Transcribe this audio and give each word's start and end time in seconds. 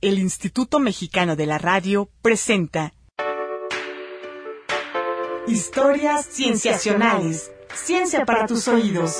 el 0.00 0.18
Instituto 0.18 0.78
Mexicano 0.78 1.36
de 1.36 1.46
la 1.46 1.58
Radio 1.58 2.10
presenta 2.22 2.94
Historias 5.46 6.26
Cienciacionales. 6.26 7.52
Ciencia 7.74 8.24
para 8.24 8.46
tus 8.46 8.66
oídos. 8.68 9.18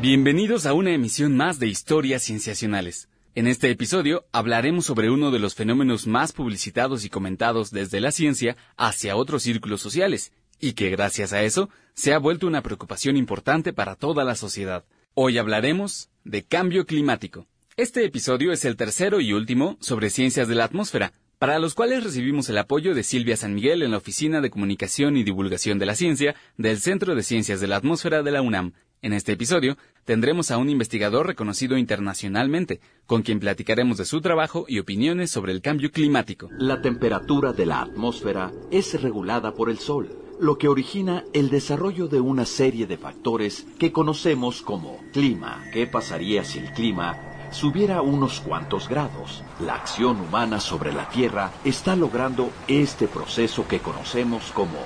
Bienvenidos 0.00 0.66
a 0.66 0.72
una 0.72 0.90
emisión 0.92 1.36
más 1.36 1.58
de 1.58 1.68
Historias 1.68 2.22
Cienciacionales. 2.24 3.08
En 3.38 3.46
este 3.46 3.70
episodio 3.70 4.26
hablaremos 4.32 4.84
sobre 4.84 5.12
uno 5.12 5.30
de 5.30 5.38
los 5.38 5.54
fenómenos 5.54 6.08
más 6.08 6.32
publicitados 6.32 7.04
y 7.04 7.08
comentados 7.08 7.70
desde 7.70 8.00
la 8.00 8.10
ciencia 8.10 8.56
hacia 8.76 9.14
otros 9.14 9.44
círculos 9.44 9.80
sociales, 9.80 10.32
y 10.58 10.72
que 10.72 10.90
gracias 10.90 11.32
a 11.32 11.44
eso 11.44 11.70
se 11.94 12.12
ha 12.12 12.18
vuelto 12.18 12.48
una 12.48 12.64
preocupación 12.64 13.16
importante 13.16 13.72
para 13.72 13.94
toda 13.94 14.24
la 14.24 14.34
sociedad. 14.34 14.84
Hoy 15.14 15.38
hablaremos 15.38 16.10
de 16.24 16.42
cambio 16.46 16.84
climático. 16.84 17.46
Este 17.76 18.04
episodio 18.04 18.50
es 18.50 18.64
el 18.64 18.74
tercero 18.74 19.20
y 19.20 19.32
último 19.32 19.76
sobre 19.80 20.10
ciencias 20.10 20.48
de 20.48 20.56
la 20.56 20.64
atmósfera, 20.64 21.12
para 21.38 21.60
los 21.60 21.74
cuales 21.74 22.02
recibimos 22.02 22.48
el 22.48 22.58
apoyo 22.58 22.92
de 22.92 23.04
Silvia 23.04 23.36
San 23.36 23.54
Miguel 23.54 23.84
en 23.84 23.92
la 23.92 23.98
Oficina 23.98 24.40
de 24.40 24.50
Comunicación 24.50 25.16
y 25.16 25.22
Divulgación 25.22 25.78
de 25.78 25.86
la 25.86 25.94
Ciencia 25.94 26.34
del 26.56 26.80
Centro 26.80 27.14
de 27.14 27.22
Ciencias 27.22 27.60
de 27.60 27.68
la 27.68 27.76
Atmósfera 27.76 28.24
de 28.24 28.32
la 28.32 28.42
UNAM. 28.42 28.72
En 29.00 29.12
este 29.12 29.32
episodio 29.32 29.76
tendremos 30.04 30.50
a 30.50 30.58
un 30.58 30.68
investigador 30.68 31.28
reconocido 31.28 31.78
internacionalmente, 31.78 32.80
con 33.06 33.22
quien 33.22 33.38
platicaremos 33.38 33.96
de 33.96 34.04
su 34.04 34.20
trabajo 34.20 34.64
y 34.66 34.80
opiniones 34.80 35.30
sobre 35.30 35.52
el 35.52 35.62
cambio 35.62 35.92
climático. 35.92 36.48
La 36.58 36.82
temperatura 36.82 37.52
de 37.52 37.66
la 37.66 37.82
atmósfera 37.82 38.50
es 38.72 39.00
regulada 39.00 39.54
por 39.54 39.70
el 39.70 39.78
Sol, 39.78 40.10
lo 40.40 40.58
que 40.58 40.66
origina 40.66 41.22
el 41.32 41.48
desarrollo 41.48 42.08
de 42.08 42.20
una 42.20 42.44
serie 42.44 42.88
de 42.88 42.96
factores 42.96 43.66
que 43.78 43.92
conocemos 43.92 44.62
como 44.62 44.98
clima. 45.12 45.64
¿Qué 45.72 45.86
pasaría 45.86 46.42
si 46.42 46.58
el 46.58 46.72
clima 46.72 47.16
subiera 47.52 48.02
unos 48.02 48.40
cuantos 48.40 48.88
grados? 48.88 49.44
La 49.60 49.76
acción 49.76 50.20
humana 50.20 50.58
sobre 50.58 50.92
la 50.92 51.08
Tierra 51.08 51.52
está 51.64 51.94
logrando 51.94 52.50
este 52.66 53.06
proceso 53.06 53.68
que 53.68 53.78
conocemos 53.78 54.50
como 54.50 54.78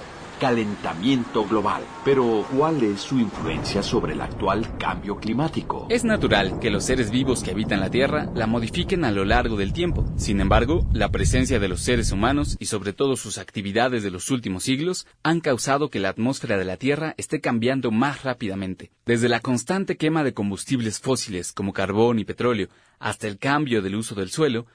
calentamiento 0.42 1.46
global. 1.46 1.84
Pero, 2.04 2.44
¿cuál 2.52 2.82
es 2.82 3.00
su 3.00 3.20
influencia 3.20 3.80
sobre 3.80 4.14
el 4.14 4.20
actual 4.20 4.76
cambio 4.76 5.16
climático? 5.16 5.86
Es 5.88 6.02
natural 6.02 6.58
que 6.58 6.72
los 6.72 6.84
seres 6.84 7.12
vivos 7.12 7.44
que 7.44 7.52
habitan 7.52 7.78
la 7.78 7.90
Tierra 7.90 8.28
la 8.34 8.48
modifiquen 8.48 9.04
a 9.04 9.12
lo 9.12 9.24
largo 9.24 9.56
del 9.56 9.72
tiempo. 9.72 10.04
Sin 10.16 10.40
embargo, 10.40 10.84
la 10.92 11.10
presencia 11.10 11.60
de 11.60 11.68
los 11.68 11.82
seres 11.82 12.10
humanos 12.10 12.56
y 12.58 12.66
sobre 12.66 12.92
todo 12.92 13.14
sus 13.14 13.38
actividades 13.38 14.02
de 14.02 14.10
los 14.10 14.32
últimos 14.32 14.64
siglos 14.64 15.06
han 15.22 15.38
causado 15.38 15.90
que 15.90 16.00
la 16.00 16.08
atmósfera 16.08 16.58
de 16.58 16.64
la 16.64 16.76
Tierra 16.76 17.14
esté 17.18 17.40
cambiando 17.40 17.92
más 17.92 18.24
rápidamente. 18.24 18.90
Desde 19.06 19.28
la 19.28 19.38
constante 19.38 19.96
quema 19.96 20.24
de 20.24 20.34
combustibles 20.34 20.98
fósiles 20.98 21.52
como 21.52 21.72
carbón 21.72 22.18
y 22.18 22.24
petróleo 22.24 22.66
hasta 22.98 23.28
el 23.28 23.38
cambio 23.38 23.80
del 23.80 23.94
uso 23.94 24.16
del 24.16 24.30
suelo, 24.30 24.66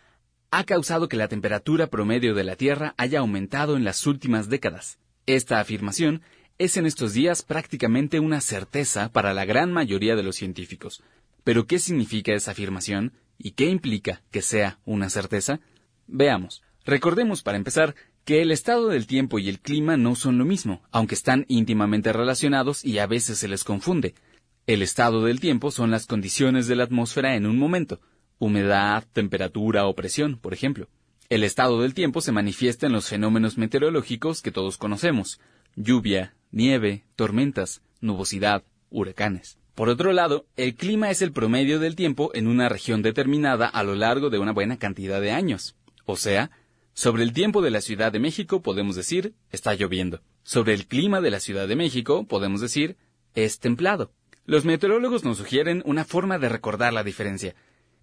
ha 0.49 0.63
causado 0.63 1.09
que 1.09 1.17
la 1.17 1.27
temperatura 1.27 1.87
promedio 1.87 2.33
de 2.35 2.45
la 2.45 2.55
Tierra 2.55 2.95
haya 2.95 3.19
aumentado 3.19 3.75
en 3.75 3.83
las 3.83 4.07
últimas 4.07 4.47
décadas. 4.47 4.97
Esta 5.27 5.59
afirmación 5.59 6.21
es 6.57 6.77
en 6.77 6.85
estos 6.85 7.11
días 7.11 7.43
prácticamente 7.43 8.21
una 8.21 8.39
certeza 8.39 9.11
para 9.11 9.33
la 9.33 9.43
gran 9.43 9.73
mayoría 9.73 10.15
de 10.15 10.23
los 10.23 10.37
científicos. 10.37 11.03
Pero 11.43 11.67
¿qué 11.67 11.79
significa 11.79 12.33
esa 12.33 12.51
afirmación 12.51 13.11
y 13.37 13.51
qué 13.51 13.65
implica 13.65 14.21
que 14.31 14.41
sea 14.41 14.79
una 14.85 15.09
certeza? 15.09 15.59
Veamos. 16.07 16.63
Recordemos 16.85 17.43
para 17.43 17.57
empezar 17.57 17.93
que 18.23 18.41
el 18.41 18.51
estado 18.51 18.87
del 18.87 19.05
tiempo 19.05 19.37
y 19.37 19.49
el 19.49 19.59
clima 19.59 19.97
no 19.97 20.15
son 20.15 20.37
lo 20.37 20.45
mismo, 20.45 20.81
aunque 20.91 21.15
están 21.15 21.43
íntimamente 21.49 22.13
relacionados 22.13 22.85
y 22.85 22.99
a 22.99 23.05
veces 23.05 23.37
se 23.37 23.49
les 23.49 23.65
confunde. 23.65 24.15
El 24.65 24.81
estado 24.81 25.25
del 25.25 25.41
tiempo 25.41 25.71
son 25.71 25.91
las 25.91 26.05
condiciones 26.05 26.67
de 26.67 26.77
la 26.77 26.85
atmósfera 26.85 27.35
en 27.35 27.47
un 27.47 27.57
momento, 27.57 27.99
humedad, 28.39 29.03
temperatura 29.11 29.87
o 29.87 29.93
presión, 29.93 30.37
por 30.37 30.53
ejemplo. 30.53 30.87
El 31.29 31.43
estado 31.43 31.81
del 31.81 31.93
tiempo 31.93 32.21
se 32.21 32.31
manifiesta 32.31 32.87
en 32.87 32.93
los 32.93 33.09
fenómenos 33.09 33.57
meteorológicos 33.57 34.41
que 34.41 34.51
todos 34.51 34.77
conocemos, 34.77 35.41
lluvia, 35.75 36.33
nieve, 36.51 37.03
tormentas, 37.17 37.81
nubosidad, 37.99 38.63
huracanes. 38.89 39.57
Por 39.75 39.89
otro 39.89 40.13
lado, 40.13 40.45
el 40.55 40.75
clima 40.75 41.11
es 41.11 41.21
el 41.21 41.33
promedio 41.33 41.79
del 41.79 41.97
tiempo 41.97 42.31
en 42.33 42.47
una 42.47 42.69
región 42.69 43.01
determinada 43.01 43.67
a 43.67 43.83
lo 43.83 43.95
largo 43.95 44.29
de 44.29 44.39
una 44.39 44.53
buena 44.53 44.77
cantidad 44.77 45.19
de 45.19 45.31
años. 45.31 45.75
O 46.05 46.15
sea, 46.15 46.49
sobre 46.93 47.23
el 47.23 47.33
tiempo 47.33 47.61
de 47.61 47.71
la 47.71 47.81
Ciudad 47.81 48.13
de 48.13 48.19
México 48.19 48.61
podemos 48.61 48.95
decir 48.95 49.33
está 49.51 49.75
lloviendo. 49.75 50.21
Sobre 50.43 50.73
el 50.73 50.87
clima 50.87 51.19
de 51.19 51.31
la 51.31 51.41
Ciudad 51.41 51.67
de 51.67 51.75
México 51.75 52.25
podemos 52.25 52.61
decir 52.61 52.95
es 53.35 53.59
templado. 53.59 54.13
Los 54.45 54.63
meteorólogos 54.63 55.25
nos 55.25 55.39
sugieren 55.39 55.83
una 55.85 56.05
forma 56.05 56.39
de 56.39 56.47
recordar 56.47 56.93
la 56.93 57.03
diferencia, 57.03 57.53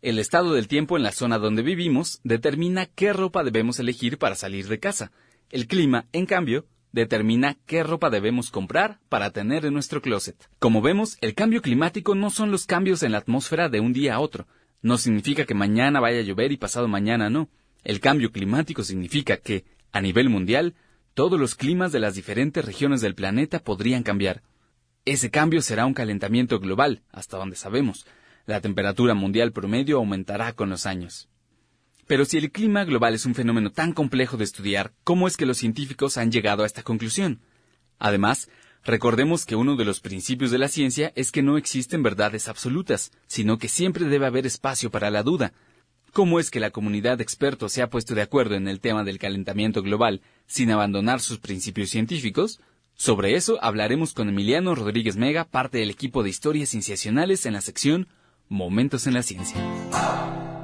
el 0.04 0.18
estado 0.18 0.52
del 0.52 0.68
tiempo 0.68 0.98
en 0.98 1.02
la 1.02 1.12
zona 1.12 1.38
donde 1.38 1.62
vivimos 1.62 2.20
determina 2.24 2.84
qué 2.84 3.14
ropa 3.14 3.42
debemos 3.42 3.78
elegir 3.78 4.18
para 4.18 4.34
salir 4.34 4.68
de 4.68 4.78
casa. 4.78 5.12
El 5.48 5.66
clima, 5.66 6.04
en 6.12 6.26
cambio, 6.26 6.66
determina 6.92 7.56
qué 7.64 7.82
ropa 7.82 8.10
debemos 8.10 8.50
comprar 8.50 8.98
para 9.08 9.30
tener 9.30 9.64
en 9.64 9.72
nuestro 9.72 10.02
closet. 10.02 10.36
Como 10.58 10.82
vemos, 10.82 11.16
el 11.22 11.34
cambio 11.34 11.62
climático 11.62 12.14
no 12.14 12.28
son 12.28 12.50
los 12.50 12.66
cambios 12.66 13.02
en 13.02 13.12
la 13.12 13.18
atmósfera 13.18 13.70
de 13.70 13.80
un 13.80 13.94
día 13.94 14.16
a 14.16 14.20
otro. 14.20 14.46
No 14.82 14.98
significa 14.98 15.46
que 15.46 15.54
mañana 15.54 16.00
vaya 16.00 16.18
a 16.18 16.22
llover 16.22 16.52
y 16.52 16.58
pasado 16.58 16.86
mañana 16.86 17.30
no. 17.30 17.48
El 17.82 18.00
cambio 18.00 18.30
climático 18.30 18.84
significa 18.84 19.38
que, 19.38 19.64
a 19.90 20.02
nivel 20.02 20.28
mundial, 20.28 20.74
todos 21.14 21.40
los 21.40 21.54
climas 21.54 21.92
de 21.92 22.00
las 22.00 22.14
diferentes 22.14 22.62
regiones 22.62 23.00
del 23.00 23.14
planeta 23.14 23.58
podrían 23.60 24.02
cambiar. 24.02 24.42
Ese 25.06 25.30
cambio 25.30 25.62
será 25.62 25.86
un 25.86 25.94
calentamiento 25.94 26.60
global, 26.60 27.00
hasta 27.10 27.38
donde 27.38 27.56
sabemos, 27.56 28.04
la 28.46 28.60
temperatura 28.60 29.14
mundial 29.14 29.52
promedio 29.52 29.96
aumentará 29.96 30.52
con 30.52 30.70
los 30.70 30.86
años. 30.86 31.28
Pero 32.06 32.26
si 32.26 32.36
el 32.36 32.50
clima 32.50 32.84
global 32.84 33.14
es 33.14 33.24
un 33.24 33.34
fenómeno 33.34 33.72
tan 33.72 33.92
complejo 33.92 34.36
de 34.36 34.44
estudiar, 34.44 34.92
¿cómo 35.04 35.26
es 35.26 35.36
que 35.36 35.46
los 35.46 35.56
científicos 35.56 36.18
han 36.18 36.30
llegado 36.30 36.62
a 36.62 36.66
esta 36.66 36.82
conclusión? 36.82 37.40
Además, 37.98 38.50
recordemos 38.84 39.46
que 39.46 39.56
uno 39.56 39.76
de 39.76 39.86
los 39.86 40.00
principios 40.00 40.50
de 40.50 40.58
la 40.58 40.68
ciencia 40.68 41.12
es 41.16 41.32
que 41.32 41.42
no 41.42 41.56
existen 41.56 42.02
verdades 42.02 42.48
absolutas, 42.48 43.10
sino 43.26 43.56
que 43.56 43.68
siempre 43.68 44.04
debe 44.04 44.26
haber 44.26 44.44
espacio 44.44 44.90
para 44.90 45.10
la 45.10 45.22
duda. 45.22 45.54
¿Cómo 46.12 46.38
es 46.38 46.50
que 46.50 46.60
la 46.60 46.70
comunidad 46.70 47.16
de 47.16 47.24
expertos 47.24 47.72
se 47.72 47.80
ha 47.80 47.88
puesto 47.88 48.14
de 48.14 48.22
acuerdo 48.22 48.54
en 48.54 48.68
el 48.68 48.80
tema 48.80 49.02
del 49.02 49.18
calentamiento 49.18 49.82
global 49.82 50.20
sin 50.46 50.70
abandonar 50.70 51.20
sus 51.20 51.38
principios 51.38 51.88
científicos? 51.88 52.60
Sobre 52.94 53.34
eso 53.34 53.58
hablaremos 53.62 54.12
con 54.12 54.28
Emiliano 54.28 54.74
Rodríguez 54.74 55.16
Mega, 55.16 55.44
parte 55.44 55.78
del 55.78 55.90
equipo 55.90 56.22
de 56.22 56.30
historias 56.30 56.68
cienciacionales 56.68 57.46
en 57.46 57.54
la 57.54 57.62
sección 57.62 58.06
Momentos 58.50 59.06
en 59.06 59.14
la 59.14 59.22
Ciencia. 59.22 59.58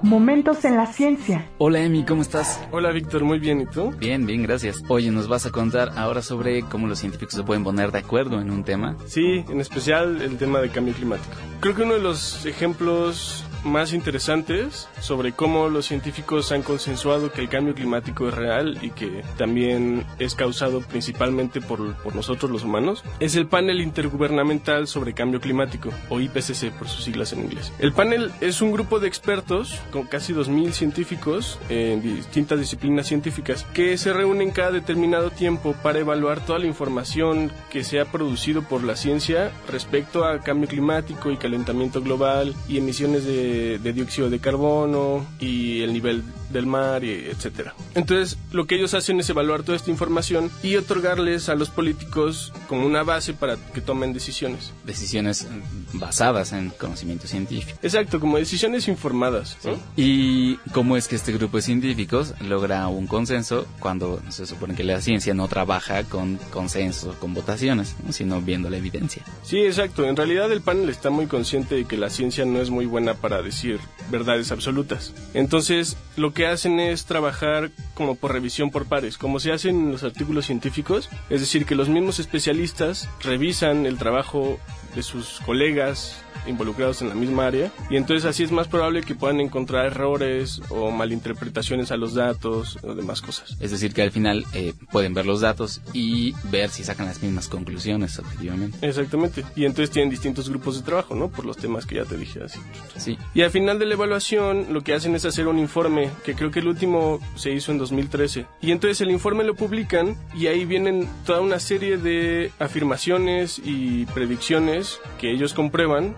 Momentos 0.02 0.64
en 0.66 0.76
la 0.76 0.86
Ciencia. 0.86 1.48
Hola 1.56 1.82
Emi, 1.82 2.04
¿cómo 2.04 2.20
estás? 2.20 2.60
Hola 2.72 2.90
Víctor, 2.90 3.24
muy 3.24 3.38
bien, 3.38 3.62
¿y 3.62 3.66
tú? 3.66 3.90
Bien, 3.98 4.26
bien, 4.26 4.42
gracias. 4.42 4.82
Oye, 4.88 5.10
¿nos 5.10 5.28
vas 5.28 5.46
a 5.46 5.50
contar 5.50 5.92
ahora 5.96 6.20
sobre 6.20 6.62
cómo 6.62 6.86
los 6.86 6.98
científicos 6.98 7.34
se 7.34 7.42
pueden 7.42 7.64
poner 7.64 7.90
de 7.90 7.98
acuerdo 7.98 8.38
en 8.38 8.50
un 8.50 8.64
tema? 8.64 8.96
Sí, 9.06 9.44
en 9.48 9.60
especial 9.60 10.20
el 10.20 10.36
tema 10.36 10.60
de 10.60 10.68
cambio 10.68 10.92
climático. 10.92 11.34
Creo 11.60 11.74
que 11.74 11.82
uno 11.82 11.94
de 11.94 12.00
los 12.00 12.44
ejemplos 12.44 13.44
más 13.64 13.92
interesantes 13.92 14.88
sobre 15.00 15.32
cómo 15.32 15.68
los 15.68 15.86
científicos 15.86 16.52
han 16.52 16.62
consensuado 16.62 17.32
que 17.32 17.40
el 17.40 17.48
cambio 17.48 17.74
climático 17.74 18.28
es 18.28 18.34
real 18.34 18.78
y 18.82 18.90
que 18.90 19.22
también 19.36 20.04
es 20.18 20.34
causado 20.34 20.80
principalmente 20.80 21.60
por, 21.60 21.94
por 21.96 22.14
nosotros 22.14 22.50
los 22.50 22.64
humanos, 22.64 23.04
es 23.20 23.36
el 23.36 23.46
panel 23.46 23.80
intergubernamental 23.80 24.86
sobre 24.86 25.14
cambio 25.14 25.40
climático, 25.40 25.90
o 26.08 26.20
IPCC 26.20 26.70
por 26.78 26.88
sus 26.88 27.04
siglas 27.04 27.32
en 27.32 27.40
inglés. 27.40 27.72
El 27.78 27.92
panel 27.92 28.30
es 28.40 28.62
un 28.62 28.72
grupo 28.72 29.00
de 29.00 29.08
expertos 29.08 29.78
con 29.90 30.06
casi 30.06 30.32
2.000 30.32 30.72
científicos 30.72 31.58
en 31.68 32.02
distintas 32.02 32.58
disciplinas 32.58 33.06
científicas 33.06 33.66
que 33.74 33.96
se 33.98 34.12
reúnen 34.12 34.50
cada 34.50 34.72
determinado 34.72 35.30
tiempo 35.30 35.74
para 35.82 35.98
evaluar 35.98 36.44
toda 36.44 36.58
la 36.58 36.66
información 36.66 37.50
que 37.70 37.84
se 37.84 38.00
ha 38.00 38.04
producido 38.04 38.62
por 38.62 38.84
la 38.84 38.96
ciencia 38.96 39.52
respecto 39.68 40.24
a 40.24 40.40
cambio 40.40 40.68
climático 40.68 41.30
y 41.30 41.36
calentamiento 41.36 42.02
global 42.02 42.54
y 42.68 42.78
emisiones 42.78 43.24
de 43.24 43.49
de, 43.50 43.92
dióxido 43.92 44.30
de 44.30 44.38
carbono 44.38 45.26
y 45.38 45.82
el 45.82 45.92
nivel 45.92 46.22
del 46.50 46.66
mar, 46.66 47.04
etcétera. 47.04 47.74
Entonces, 47.94 48.38
lo 48.52 48.66
que 48.66 48.76
ellos 48.76 48.94
hacen 48.94 49.20
es 49.20 49.30
evaluar 49.30 49.62
toda 49.62 49.76
esta 49.76 49.90
información 49.90 50.50
y 50.62 50.76
otorgarles 50.76 51.48
a 51.48 51.54
los 51.54 51.70
políticos 51.70 52.52
como 52.68 52.86
una 52.86 53.02
base 53.02 53.34
para 53.34 53.56
que 53.56 53.80
tomen 53.80 54.12
decisiones. 54.12 54.72
Decisiones 54.84 55.46
basadas 55.92 56.52
en 56.52 56.70
conocimiento 56.70 57.26
científico. 57.26 57.78
Exacto, 57.82 58.20
como 58.20 58.38
decisiones 58.38 58.88
informadas. 58.88 59.56
¿Y 59.96 60.56
cómo 60.72 60.96
es 60.96 61.08
que 61.08 61.16
este 61.16 61.32
grupo 61.32 61.58
de 61.58 61.62
científicos 61.62 62.34
logra 62.40 62.88
un 62.88 63.06
consenso 63.06 63.66
cuando 63.78 64.20
se 64.28 64.46
supone 64.46 64.74
que 64.74 64.84
la 64.84 65.00
ciencia 65.00 65.34
no 65.34 65.48
trabaja 65.48 66.04
con 66.04 66.38
consensos, 66.50 67.16
con 67.16 67.34
votaciones, 67.34 67.94
sino 68.10 68.40
viendo 68.40 68.70
la 68.70 68.76
evidencia? 68.76 69.24
Sí, 69.42 69.58
exacto. 69.58 70.04
En 70.04 70.16
realidad 70.16 70.50
el 70.50 70.60
panel 70.60 70.88
está 70.88 71.10
muy 71.10 71.26
consciente 71.26 71.76
de 71.76 71.84
que 71.84 71.96
la 71.96 72.10
ciencia 72.10 72.44
no 72.44 72.60
es 72.60 72.70
muy 72.70 72.86
buena 72.86 73.14
para 73.14 73.39
decir 73.42 73.80
verdades 74.10 74.52
absolutas. 74.52 75.12
Entonces, 75.34 75.96
lo 76.16 76.32
que 76.32 76.46
hacen 76.46 76.80
es 76.80 77.04
trabajar 77.04 77.70
como 77.94 78.14
por 78.14 78.32
revisión 78.32 78.70
por 78.70 78.86
pares, 78.86 79.18
como 79.18 79.40
se 79.40 79.52
hacen 79.52 79.76
en 79.76 79.92
los 79.92 80.02
artículos 80.02 80.46
científicos, 80.46 81.08
es 81.28 81.40
decir, 81.40 81.66
que 81.66 81.74
los 81.74 81.88
mismos 81.88 82.18
especialistas 82.18 83.08
revisan 83.20 83.86
el 83.86 83.98
trabajo 83.98 84.58
de 84.94 85.02
sus 85.02 85.40
colegas 85.40 86.22
involucrados 86.46 87.02
en 87.02 87.08
la 87.08 87.14
misma 87.14 87.46
área 87.46 87.72
y 87.88 87.96
entonces 87.96 88.24
así 88.24 88.42
es 88.42 88.52
más 88.52 88.68
probable 88.68 89.02
que 89.02 89.14
puedan 89.14 89.40
encontrar 89.40 89.86
errores 89.86 90.60
o 90.70 90.90
malinterpretaciones 90.90 91.90
a 91.90 91.96
los 91.96 92.14
datos 92.14 92.78
o 92.82 92.94
demás 92.94 93.22
cosas. 93.22 93.56
Es 93.60 93.70
decir, 93.70 93.92
que 93.92 94.02
al 94.02 94.12
final 94.12 94.44
eh, 94.52 94.74
pueden 94.90 95.14
ver 95.14 95.26
los 95.26 95.40
datos 95.40 95.80
y 95.92 96.34
ver 96.50 96.70
si 96.70 96.84
sacan 96.84 97.06
las 97.06 97.22
mismas 97.22 97.48
conclusiones 97.48 98.18
objetivamente. 98.18 98.86
Exactamente. 98.86 99.44
Y 99.56 99.64
entonces 99.64 99.90
tienen 99.90 100.10
distintos 100.10 100.48
grupos 100.48 100.76
de 100.76 100.82
trabajo, 100.82 101.14
¿no? 101.14 101.28
Por 101.28 101.44
los 101.44 101.56
temas 101.56 101.86
que 101.86 101.96
ya 101.96 102.04
te 102.04 102.16
dije 102.16 102.42
así. 102.42 102.60
Sí. 102.96 103.18
Y 103.34 103.42
al 103.42 103.50
final 103.50 103.78
de 103.78 103.86
la 103.86 103.94
evaluación 103.94 104.66
lo 104.72 104.82
que 104.82 104.94
hacen 104.94 105.14
es 105.14 105.24
hacer 105.24 105.48
un 105.48 105.58
informe, 105.58 106.10
que 106.24 106.34
creo 106.34 106.50
que 106.50 106.60
el 106.60 106.68
último 106.68 107.20
se 107.36 107.52
hizo 107.52 107.72
en 107.72 107.78
2013. 107.78 108.46
Y 108.60 108.72
entonces 108.72 109.00
el 109.00 109.10
informe 109.10 109.44
lo 109.44 109.54
publican 109.54 110.16
y 110.34 110.46
ahí 110.46 110.64
vienen 110.64 111.08
toda 111.24 111.40
una 111.40 111.58
serie 111.58 111.96
de 111.96 112.52
afirmaciones 112.58 113.60
y 113.64 114.06
predicciones 114.06 115.00
que 115.18 115.30
ellos 115.30 115.54
comprueban 115.54 116.16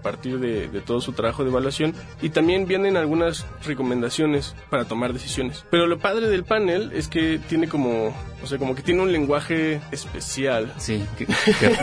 partir 0.00 0.38
de, 0.38 0.68
de, 0.68 0.80
todo 0.80 1.00
su 1.00 1.12
trabajo 1.12 1.42
de 1.44 1.50
evaluación 1.50 1.94
y 2.22 2.30
también 2.30 2.66
vienen 2.66 2.96
algunas 2.96 3.46
recomendaciones 3.64 4.54
para 4.70 4.84
tomar 4.84 5.12
decisiones. 5.12 5.64
Pero 5.70 5.86
lo 5.86 5.98
padre 5.98 6.28
del 6.28 6.44
panel 6.44 6.90
es 6.94 7.08
que 7.08 7.38
tiene 7.48 7.68
como, 7.68 8.14
o 8.42 8.46
sea, 8.46 8.58
como 8.58 8.74
que 8.74 8.82
tiene 8.82 9.02
un 9.02 9.12
lenguaje 9.12 9.80
especial. 9.92 10.72
Sí, 10.78 11.04
que, 11.16 11.26
que, 11.26 11.34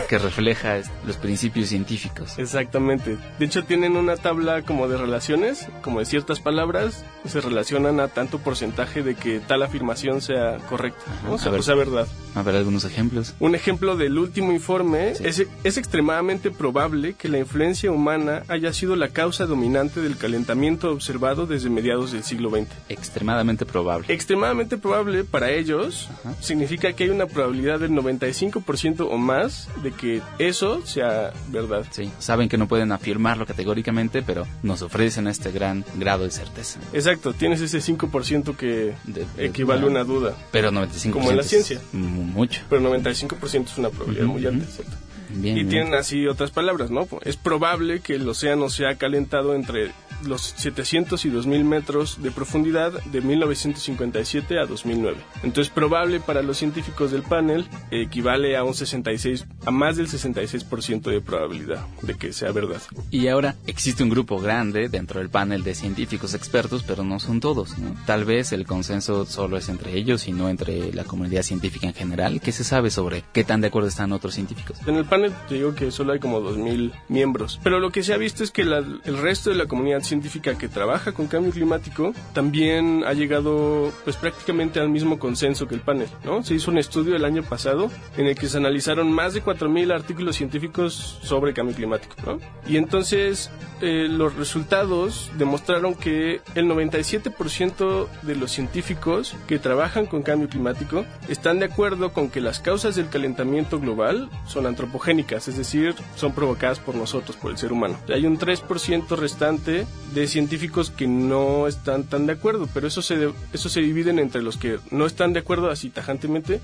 que 0.08 0.18
refleja 0.18 0.78
los 1.06 1.16
principios 1.16 1.68
científicos. 1.68 2.38
Exactamente. 2.38 3.16
De 3.38 3.44
hecho, 3.46 3.64
tienen 3.64 3.96
una 3.96 4.16
tabla 4.16 4.62
como 4.62 4.88
de 4.88 4.96
relaciones, 4.96 5.66
como 5.82 5.98
de 6.00 6.04
ciertas 6.06 6.40
palabras, 6.40 7.04
se 7.26 7.40
relacionan 7.40 8.00
a 8.00 8.08
tanto 8.08 8.38
porcentaje 8.38 9.02
de 9.02 9.14
que 9.14 9.40
tal 9.40 9.62
afirmación 9.62 10.20
sea 10.20 10.58
correcta, 10.68 11.02
Ajá, 11.06 11.28
¿no? 11.28 11.34
a 11.34 11.38
sea, 11.38 11.50
ver. 11.50 11.60
o 11.60 11.62
sea 11.62 11.74
verdad. 11.74 12.06
A 12.34 12.42
ver 12.42 12.56
algunos 12.56 12.84
ejemplos. 12.84 13.34
Un 13.40 13.54
ejemplo 13.54 13.96
del 13.96 14.18
último 14.18 14.52
informe 14.52 15.14
Sí. 15.14 15.24
es, 15.26 15.46
es 15.64 15.76
extremadamente 15.78 16.50
probable 16.50 17.14
que 17.14 17.28
la 17.28 17.38
influencia 17.38 17.90
humana 17.90 18.05
haya 18.10 18.72
sido 18.72 18.94
la 18.96 19.08
causa 19.08 19.46
dominante 19.46 20.00
del 20.00 20.16
calentamiento 20.16 20.90
observado 20.92 21.46
desde 21.46 21.70
mediados 21.70 22.12
del 22.12 22.22
siglo 22.22 22.50
XX. 22.50 22.68
Extremadamente 22.88 23.66
probable. 23.66 24.12
Extremadamente 24.12 24.78
probable 24.78 25.24
para 25.24 25.50
ellos 25.50 26.08
Ajá. 26.20 26.34
significa 26.40 26.92
que 26.92 27.04
hay 27.04 27.10
una 27.10 27.26
probabilidad 27.26 27.80
del 27.80 27.90
95% 27.90 29.08
o 29.10 29.18
más 29.18 29.68
de 29.82 29.92
que 29.92 30.22
eso 30.38 30.84
sea 30.86 31.32
verdad. 31.48 31.84
Sí, 31.90 32.10
saben 32.18 32.48
que 32.48 32.56
no 32.58 32.68
pueden 32.68 32.92
afirmarlo 32.92 33.46
categóricamente, 33.46 34.22
pero 34.22 34.46
nos 34.62 34.82
ofrecen 34.82 35.26
este 35.26 35.50
gran 35.50 35.84
grado 35.96 36.24
de 36.24 36.30
certeza. 36.30 36.78
Exacto, 36.92 37.32
tienes 37.32 37.60
ese 37.60 37.80
5% 37.80 38.56
que 38.56 38.94
De- 39.04 39.26
de 39.36 39.46
equivale 39.46 39.82
a 39.82 39.86
una 39.86 40.04
duda. 40.04 40.34
Pero 40.52 40.70
95% 40.70 41.12
Como 41.12 41.30
en 41.30 41.36
la 41.38 41.42
ciencia. 41.42 41.80
mu- 41.92 42.24
Mucho. 42.36 42.62
Pero 42.68 42.82
95% 42.82 43.64
es 43.72 43.78
una 43.78 43.90
probabilidad 43.90 44.26
muy 44.26 44.46
alta. 44.46 44.64
¿cierto? 44.66 44.96
Bien. 45.30 45.56
Y 45.56 45.60
bien. 45.60 45.68
tienen 45.68 45.94
así 45.94 46.26
otras 46.26 46.50
palabras, 46.50 46.90
¿no? 46.90 47.06
Es 47.22 47.36
probable 47.36 48.00
que 48.00 48.14
el 48.14 48.28
océano 48.28 48.70
se 48.70 48.86
ha 48.86 48.96
calentado 48.96 49.54
entre 49.54 49.92
los 50.24 50.42
700 50.56 51.24
y 51.24 51.30
2000 51.30 51.64
metros 51.64 52.22
de 52.22 52.30
profundidad 52.30 52.92
de 53.04 53.20
1957 53.20 54.58
a 54.58 54.66
2009. 54.66 55.16
Entonces, 55.42 55.72
probable 55.72 56.20
para 56.20 56.42
los 56.42 56.56
científicos 56.58 57.10
del 57.10 57.22
panel 57.22 57.66
equivale 57.90 58.56
a 58.56 58.64
un 58.64 58.74
66, 58.74 59.46
a 59.64 59.70
más 59.70 59.96
del 59.96 60.08
66% 60.08 61.02
de 61.10 61.20
probabilidad 61.20 61.86
de 62.02 62.14
que 62.14 62.32
sea 62.32 62.52
verdad. 62.52 62.80
Y 63.10 63.28
ahora 63.28 63.56
existe 63.66 64.02
un 64.02 64.08
grupo 64.10 64.38
grande 64.38 64.88
dentro 64.88 65.20
del 65.20 65.28
panel 65.30 65.62
de 65.62 65.74
científicos 65.74 66.34
expertos, 66.34 66.82
pero 66.86 67.04
no 67.04 67.20
son 67.20 67.40
todos. 67.40 67.78
¿no? 67.78 67.94
Tal 68.06 68.24
vez 68.24 68.52
el 68.52 68.66
consenso 68.66 69.26
solo 69.26 69.56
es 69.56 69.68
entre 69.68 69.96
ellos 69.96 70.26
y 70.28 70.32
no 70.32 70.48
entre 70.48 70.92
la 70.92 71.04
comunidad 71.04 71.42
científica 71.42 71.86
en 71.86 71.94
general. 71.94 72.40
¿Qué 72.40 72.52
se 72.52 72.64
sabe 72.64 72.90
sobre 72.90 73.24
qué 73.32 73.44
tan 73.44 73.60
de 73.60 73.68
acuerdo 73.68 73.88
están 73.88 74.12
otros 74.12 74.34
científicos? 74.34 74.78
En 74.86 74.96
el 74.96 75.04
panel 75.04 75.32
te 75.48 75.56
digo 75.56 75.74
que 75.74 75.90
solo 75.90 76.12
hay 76.12 76.20
como 76.20 76.40
2.000 76.40 76.92
miembros. 77.08 77.60
Pero 77.62 77.80
lo 77.80 77.90
que 77.90 78.02
se 78.02 78.14
ha 78.14 78.16
visto 78.16 78.42
es 78.44 78.50
que 78.50 78.64
la- 78.64 78.78
el 79.04 79.18
resto 79.18 79.50
de 79.50 79.56
la 79.56 79.66
comunidad 79.66 80.02
científica 80.06 80.56
que 80.56 80.68
trabaja 80.68 81.12
con 81.12 81.26
cambio 81.26 81.52
climático 81.52 82.12
también 82.32 83.04
ha 83.06 83.12
llegado 83.12 83.92
pues 84.04 84.16
prácticamente 84.16 84.80
al 84.80 84.88
mismo 84.88 85.18
consenso 85.18 85.66
que 85.68 85.74
el 85.74 85.80
panel. 85.80 86.08
¿no? 86.24 86.42
Se 86.42 86.54
hizo 86.54 86.70
un 86.70 86.78
estudio 86.78 87.16
el 87.16 87.24
año 87.24 87.42
pasado 87.42 87.90
en 88.16 88.26
el 88.26 88.36
que 88.36 88.48
se 88.48 88.56
analizaron 88.56 89.12
más 89.12 89.34
de 89.34 89.42
4.000 89.42 89.92
artículos 89.92 90.36
científicos 90.36 91.18
sobre 91.22 91.52
cambio 91.52 91.74
climático. 91.74 92.14
¿no? 92.24 92.38
Y 92.66 92.76
entonces 92.76 93.50
eh, 93.80 94.06
los 94.08 94.34
resultados 94.36 95.30
demostraron 95.36 95.94
que 95.94 96.40
el 96.54 96.66
97% 96.66 98.08
de 98.22 98.36
los 98.36 98.52
científicos 98.52 99.36
que 99.46 99.58
trabajan 99.58 100.06
con 100.06 100.22
cambio 100.22 100.48
climático 100.48 101.04
están 101.28 101.58
de 101.58 101.66
acuerdo 101.66 102.12
con 102.12 102.30
que 102.30 102.40
las 102.40 102.60
causas 102.60 102.96
del 102.96 103.08
calentamiento 103.08 103.80
global 103.80 104.30
son 104.46 104.66
antropogénicas, 104.66 105.48
es 105.48 105.56
decir, 105.56 105.94
son 106.14 106.32
provocadas 106.32 106.78
por 106.78 106.94
nosotros, 106.94 107.36
por 107.36 107.50
el 107.50 107.58
ser 107.58 107.72
humano. 107.72 107.98
Hay 108.08 108.26
un 108.26 108.38
3% 108.38 109.08
restante 109.16 109.86
de 110.14 110.26
científicos 110.26 110.90
que 110.90 111.06
no 111.06 111.66
están 111.66 112.04
tan 112.04 112.26
de 112.26 112.34
acuerdo, 112.34 112.68
pero 112.72 112.86
eso 112.86 113.02
se, 113.02 113.30
eso 113.52 113.68
se 113.68 113.80
dividen 113.80 114.18
entre 114.18 114.42
los 114.42 114.56
que 114.56 114.78
no 114.90 115.06
están 115.06 115.32
de 115.32 115.40
acuerdo 115.40 115.70
así 115.70 115.90
tajantemente 115.90 116.60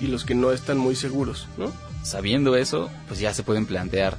y 0.00 0.06
los 0.06 0.24
que 0.24 0.34
no 0.34 0.52
están 0.52 0.78
muy 0.78 0.96
seguros, 0.96 1.48
¿no? 1.56 1.72
Sabiendo 2.02 2.56
eso, 2.56 2.90
pues 3.08 3.20
ya 3.20 3.34
se 3.34 3.42
pueden 3.42 3.66
plantear 3.66 4.16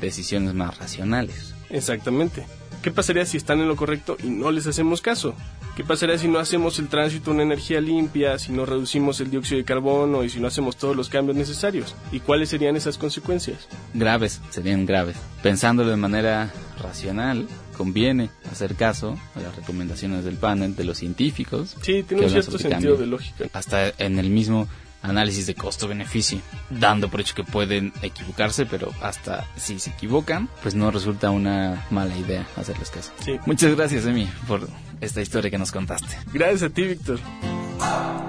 decisiones 0.00 0.54
más 0.54 0.78
racionales. 0.78 1.54
Exactamente. 1.70 2.46
¿Qué 2.82 2.90
pasaría 2.90 3.24
si 3.24 3.38
están 3.38 3.60
en 3.60 3.68
lo 3.68 3.76
correcto 3.76 4.16
y 4.22 4.26
no 4.26 4.50
les 4.50 4.66
hacemos 4.66 5.00
caso? 5.00 5.34
¿Qué 5.74 5.82
pasaría 5.82 6.18
si 6.18 6.28
no 6.28 6.38
hacemos 6.38 6.78
el 6.78 6.88
tránsito 6.88 7.30
a 7.30 7.34
una 7.34 7.42
energía 7.42 7.80
limpia, 7.80 8.38
si 8.38 8.52
no 8.52 8.66
reducimos 8.66 9.20
el 9.20 9.30
dióxido 9.30 9.56
de 9.58 9.64
carbono 9.64 10.22
y 10.22 10.28
si 10.28 10.38
no 10.38 10.46
hacemos 10.46 10.76
todos 10.76 10.94
los 10.94 11.08
cambios 11.08 11.36
necesarios? 11.36 11.96
¿Y 12.12 12.20
cuáles 12.20 12.50
serían 12.50 12.76
esas 12.76 12.98
consecuencias? 12.98 13.66
Graves, 13.94 14.40
serían 14.50 14.84
graves. 14.84 15.16
Pensándolo 15.42 15.90
de 15.90 15.96
manera 15.96 16.52
racional, 16.78 17.48
conviene 17.74 18.30
hacer 18.50 18.74
caso 18.76 19.18
a 19.36 19.40
las 19.40 19.54
recomendaciones 19.54 20.24
del 20.24 20.36
panel, 20.36 20.74
de 20.76 20.84
los 20.84 20.96
científicos, 20.98 21.76
Sí, 21.82 22.02
tiene 22.02 22.24
un 22.24 22.30
cierto 22.30 22.52
sentido 22.52 22.70
cambio. 22.70 22.96
de 22.96 23.06
lógica. 23.06 23.44
hasta 23.52 23.88
en 23.98 24.18
el 24.18 24.30
mismo 24.30 24.66
análisis 25.02 25.46
de 25.46 25.54
costo-beneficio, 25.54 26.40
dando 26.70 27.10
por 27.10 27.20
hecho 27.20 27.34
que 27.34 27.44
pueden 27.44 27.92
equivocarse, 28.00 28.64
pero 28.64 28.90
hasta 29.02 29.46
si 29.56 29.78
se 29.78 29.90
equivocan, 29.90 30.48
pues 30.62 30.74
no 30.74 30.90
resulta 30.90 31.28
una 31.30 31.84
mala 31.90 32.16
idea 32.16 32.46
hacerles 32.56 32.88
caso. 32.88 33.12
Sí. 33.22 33.38
Muchas 33.44 33.76
gracias, 33.76 34.06
Emi, 34.06 34.26
por 34.48 34.66
esta 35.02 35.20
historia 35.20 35.50
que 35.50 35.58
nos 35.58 35.72
contaste. 35.72 36.16
Gracias 36.32 36.62
a 36.62 36.70
ti, 36.70 36.84
Víctor. 36.84 37.18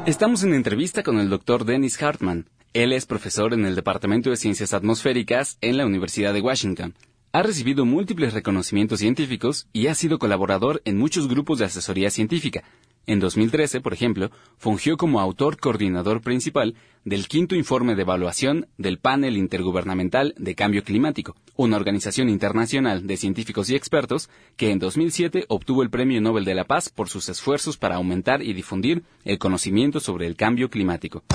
Estamos 0.05 0.43
en 0.43 0.53
entrevista 0.53 1.01
con 1.01 1.17
el 1.19 1.29
doctor 1.29 1.63
Dennis 1.65 2.01
Hartman. 2.01 2.45
Él 2.73 2.91
es 2.91 3.05
profesor 3.05 3.53
en 3.53 3.65
el 3.65 3.75
Departamento 3.75 4.29
de 4.29 4.35
Ciencias 4.35 4.73
Atmosféricas 4.73 5.57
en 5.61 5.77
la 5.77 5.85
Universidad 5.85 6.33
de 6.33 6.41
Washington. 6.41 6.93
Ha 7.35 7.43
recibido 7.43 7.83
múltiples 7.83 8.33
reconocimientos 8.33 8.99
científicos 8.99 9.67
y 9.73 9.87
ha 9.87 9.93
sido 9.93 10.19
colaborador 10.19 10.81
en 10.85 10.97
muchos 10.97 11.27
grupos 11.27 11.59
de 11.59 11.65
asesoría 11.65 12.09
científica. 12.09 12.63
En 13.07 13.19
2013, 13.19 13.81
por 13.81 13.91
ejemplo, 13.91 14.31
fungió 14.57 14.95
como 14.95 15.19
autor 15.19 15.57
coordinador 15.59 16.21
principal 16.21 16.75
del 17.03 17.27
quinto 17.27 17.53
informe 17.53 17.95
de 17.95 18.03
evaluación 18.03 18.67
del 18.77 18.99
Panel 18.99 19.35
Intergubernamental 19.35 20.33
de 20.37 20.55
Cambio 20.55 20.85
Climático, 20.85 21.35
una 21.57 21.75
organización 21.75 22.29
internacional 22.29 23.05
de 23.05 23.17
científicos 23.17 23.69
y 23.69 23.75
expertos 23.75 24.29
que 24.55 24.71
en 24.71 24.79
2007 24.79 25.43
obtuvo 25.49 25.83
el 25.83 25.89
Premio 25.89 26.21
Nobel 26.21 26.45
de 26.45 26.55
la 26.55 26.63
Paz 26.63 26.87
por 26.87 27.09
sus 27.09 27.27
esfuerzos 27.27 27.75
para 27.75 27.95
aumentar 27.95 28.43
y 28.43 28.53
difundir 28.53 29.03
el 29.25 29.39
conocimiento 29.39 29.99
sobre 29.99 30.25
el 30.25 30.37
cambio 30.37 30.69
climático. 30.69 31.25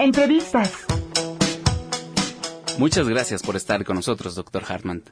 Entrevistas. 0.00 0.84
Muchas 2.80 3.06
gracias 3.06 3.42
por 3.42 3.56
estar 3.56 3.84
con 3.84 3.96
nosotros, 3.96 4.34
doctor 4.34 4.62
Hartman. 4.66 5.02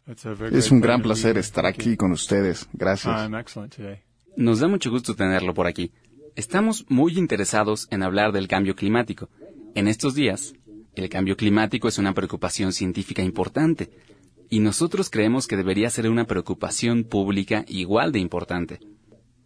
Es 0.53 0.71
un 0.71 0.81
gran 0.81 1.03
placer 1.03 1.37
estar 1.37 1.67
aquí 1.67 1.99
con 1.99 2.13
ustedes. 2.13 2.67
Gracias. 2.73 3.29
Today. 3.77 3.99
Nos 4.39 4.61
da 4.61 4.69
mucho 4.69 4.91
gusto 4.91 5.15
tenerlo 5.15 5.53
por 5.53 5.67
aquí. 5.67 5.93
Estamos 6.35 6.87
muy 6.89 7.19
interesados 7.19 7.87
en 7.91 8.03
hablar 8.03 8.33
del 8.33 8.49
cambio 8.49 8.75
climático. 8.75 9.29
En 9.75 9.87
estos 9.87 10.15
días, 10.15 10.55
el 10.95 11.11
cambio 11.11 11.37
climático 11.37 11.89
es 11.89 11.99
una 11.99 12.15
preocupación 12.15 12.73
científica 12.73 13.23
importante 13.23 13.91
y 14.49 14.61
nosotros 14.61 15.11
creemos 15.11 15.47
que 15.47 15.59
debería 15.59 15.91
ser 15.91 16.09
una 16.09 16.25
preocupación 16.25 17.05
pública 17.05 17.67
igual 17.69 18.13
de 18.13 18.21
importante. 18.21 18.81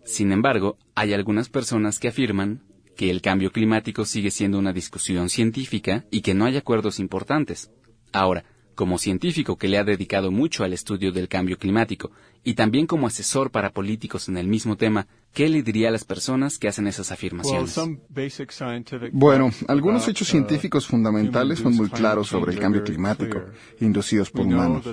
Sin 0.04 0.30
embargo, 0.30 0.78
hay 0.94 1.12
algunas 1.12 1.48
personas 1.48 1.98
que 1.98 2.06
afirman 2.06 2.62
que 2.96 3.10
el 3.10 3.20
cambio 3.20 3.50
climático 3.50 4.04
sigue 4.04 4.30
siendo 4.30 4.60
una 4.60 4.72
discusión 4.72 5.28
científica 5.28 6.04
y 6.12 6.20
que 6.20 6.34
no 6.34 6.44
hay 6.44 6.56
acuerdos 6.56 7.00
importantes. 7.00 7.72
Ahora, 8.12 8.45
como 8.75 8.99
científico 8.99 9.57
que 9.57 9.69
le 9.69 9.78
ha 9.78 9.85
dedicado 9.85 10.31
mucho 10.31 10.64
al 10.64 10.73
estudio 10.73 11.12
del 11.12 11.28
cambio 11.28 11.59
climático 11.59 12.11
y 12.45 12.54
también 12.54 12.87
como 12.87 13.07
asesor 13.07 13.50
para 13.50 13.71
políticos 13.71 14.28
en 14.28 14.37
el 14.37 14.47
mismo 14.47 14.76
tema, 14.76 15.07
¿qué 15.32 15.48
le 15.48 15.62
diría 15.62 15.88
a 15.88 15.90
las 15.90 16.04
personas 16.04 16.58
que 16.58 16.68
hacen 16.68 16.86
esas 16.86 17.10
afirmaciones? 17.10 17.78
Bueno, 19.12 19.50
algunos 19.68 20.08
hechos 20.08 20.28
científicos 20.28 20.86
fundamentales 20.86 21.60
son 21.60 21.74
muy 21.74 21.88
claros 21.88 22.28
sobre 22.28 22.52
el 22.52 22.58
cambio 22.58 22.82
climático, 22.82 23.42
inducidos 23.80 24.30
por 24.30 24.46
humanos. 24.46 24.84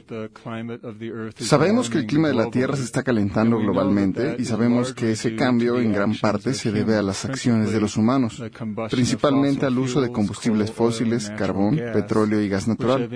Sabemos 1.35 1.89
que 1.89 1.99
el 1.99 2.05
clima 2.05 2.29
de 2.29 2.35
la 2.35 2.49
Tierra 2.49 2.75
se 2.75 2.83
está 2.83 3.03
calentando 3.03 3.57
globalmente 3.57 4.35
y 4.39 4.45
sabemos 4.45 4.93
que 4.93 5.11
ese 5.11 5.35
cambio 5.35 5.79
en 5.79 5.91
gran 5.91 6.15
parte 6.15 6.53
se 6.53 6.71
debe 6.71 6.95
a 6.95 7.01
las 7.01 7.25
acciones 7.25 7.71
de 7.71 7.81
los 7.81 7.97
humanos, 7.97 8.41
principalmente 8.89 9.65
al 9.65 9.77
uso 9.77 10.01
de 10.01 10.11
combustibles 10.11 10.71
fósiles, 10.71 11.29
carbón, 11.37 11.75
petróleo 11.75 12.41
y 12.41 12.49
gas 12.49 12.67
natural, 12.67 13.09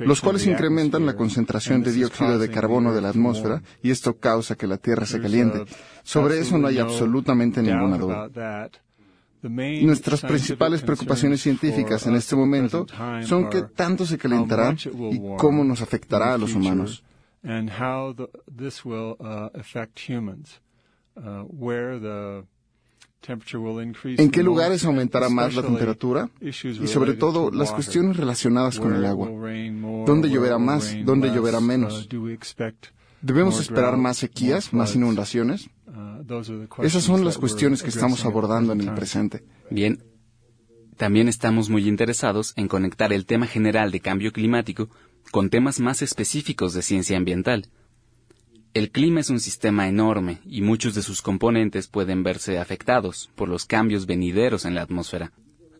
los 0.00 0.20
cuales 0.20 0.46
incrementan 0.46 1.06
la 1.06 1.14
concentración 1.14 1.82
de 1.82 1.92
dióxido 1.92 2.38
de 2.38 2.50
carbono 2.50 2.92
de 2.92 3.00
la 3.00 3.10
atmósfera 3.10 3.62
y 3.82 3.90
esto 3.90 4.18
causa 4.18 4.56
que 4.56 4.66
la 4.66 4.78
Tierra 4.78 5.03
se 5.06 5.20
caliente. 5.20 5.64
Sobre 6.02 6.38
eso 6.38 6.58
no 6.58 6.68
hay 6.68 6.78
absolutamente 6.78 7.62
ninguna 7.62 7.98
duda. 7.98 8.30
Nuestras 9.42 10.22
principales 10.22 10.80
preocupaciones 10.82 11.42
científicas 11.42 12.06
en 12.06 12.14
este 12.14 12.34
momento 12.34 12.86
son 13.22 13.50
qué 13.50 13.60
tanto 13.62 14.06
se 14.06 14.16
calentará 14.16 14.72
y 14.72 15.20
cómo 15.36 15.64
nos 15.64 15.82
afectará 15.82 16.32
a 16.34 16.38
los 16.38 16.54
humanos. 16.54 17.04
¿En 17.42 17.68
qué 24.30 24.42
lugares 24.42 24.84
aumentará 24.84 25.28
más 25.28 25.54
la 25.54 25.62
temperatura? 25.62 26.30
Y 26.40 26.52
sobre 26.86 27.14
todo, 27.14 27.50
las 27.50 27.72
cuestiones 27.72 28.16
relacionadas 28.16 28.78
con 28.78 28.94
el 28.94 29.04
agua. 29.04 29.28
¿Dónde 30.06 30.30
lloverá 30.30 30.58
más? 30.58 30.94
¿Dónde 31.04 31.30
lloverá 31.30 31.60
menos? 31.60 32.08
¿Debemos 33.24 33.58
esperar 33.58 33.96
más 33.96 34.18
sequías, 34.18 34.74
más 34.74 34.94
inundaciones? 34.94 35.70
Esas 36.82 37.04
son 37.04 37.24
las 37.24 37.38
cuestiones 37.38 37.82
que 37.82 37.88
estamos 37.88 38.26
abordando 38.26 38.74
en 38.74 38.82
el 38.82 38.92
presente. 38.92 39.42
Bien, 39.70 40.02
también 40.98 41.28
estamos 41.28 41.70
muy 41.70 41.88
interesados 41.88 42.52
en 42.56 42.68
conectar 42.68 43.14
el 43.14 43.24
tema 43.24 43.46
general 43.46 43.90
de 43.90 44.00
cambio 44.00 44.30
climático 44.30 44.90
con 45.30 45.48
temas 45.48 45.80
más 45.80 46.02
específicos 46.02 46.74
de 46.74 46.82
ciencia 46.82 47.16
ambiental. 47.16 47.70
El 48.74 48.90
clima 48.90 49.20
es 49.20 49.30
un 49.30 49.40
sistema 49.40 49.88
enorme 49.88 50.42
y 50.44 50.60
muchos 50.60 50.94
de 50.94 51.00
sus 51.00 51.22
componentes 51.22 51.88
pueden 51.88 52.24
verse 52.24 52.58
afectados 52.58 53.30
por 53.36 53.48
los 53.48 53.64
cambios 53.64 54.04
venideros 54.04 54.66
en 54.66 54.74
la 54.74 54.82
atmósfera. 54.82 55.32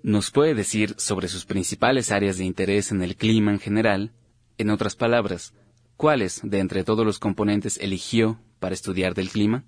¿Nos 0.02 0.30
puede 0.30 0.54
decir 0.54 0.94
sobre 0.96 1.28
sus 1.28 1.44
principales 1.44 2.10
áreas 2.10 2.38
de 2.38 2.44
interés 2.46 2.90
en 2.90 3.02
el 3.02 3.16
clima 3.16 3.52
en 3.52 3.58
general? 3.58 4.12
En 4.56 4.70
otras 4.70 4.96
palabras, 4.96 5.52
¿cuáles 5.96 6.40
de 6.42 6.58
entre 6.58 6.84
todos 6.84 7.04
los 7.04 7.18
componentes 7.18 7.78
eligió 7.78 8.38
para 8.58 8.74
estudiar 8.74 9.14
del 9.14 9.30
clima? 9.30 9.64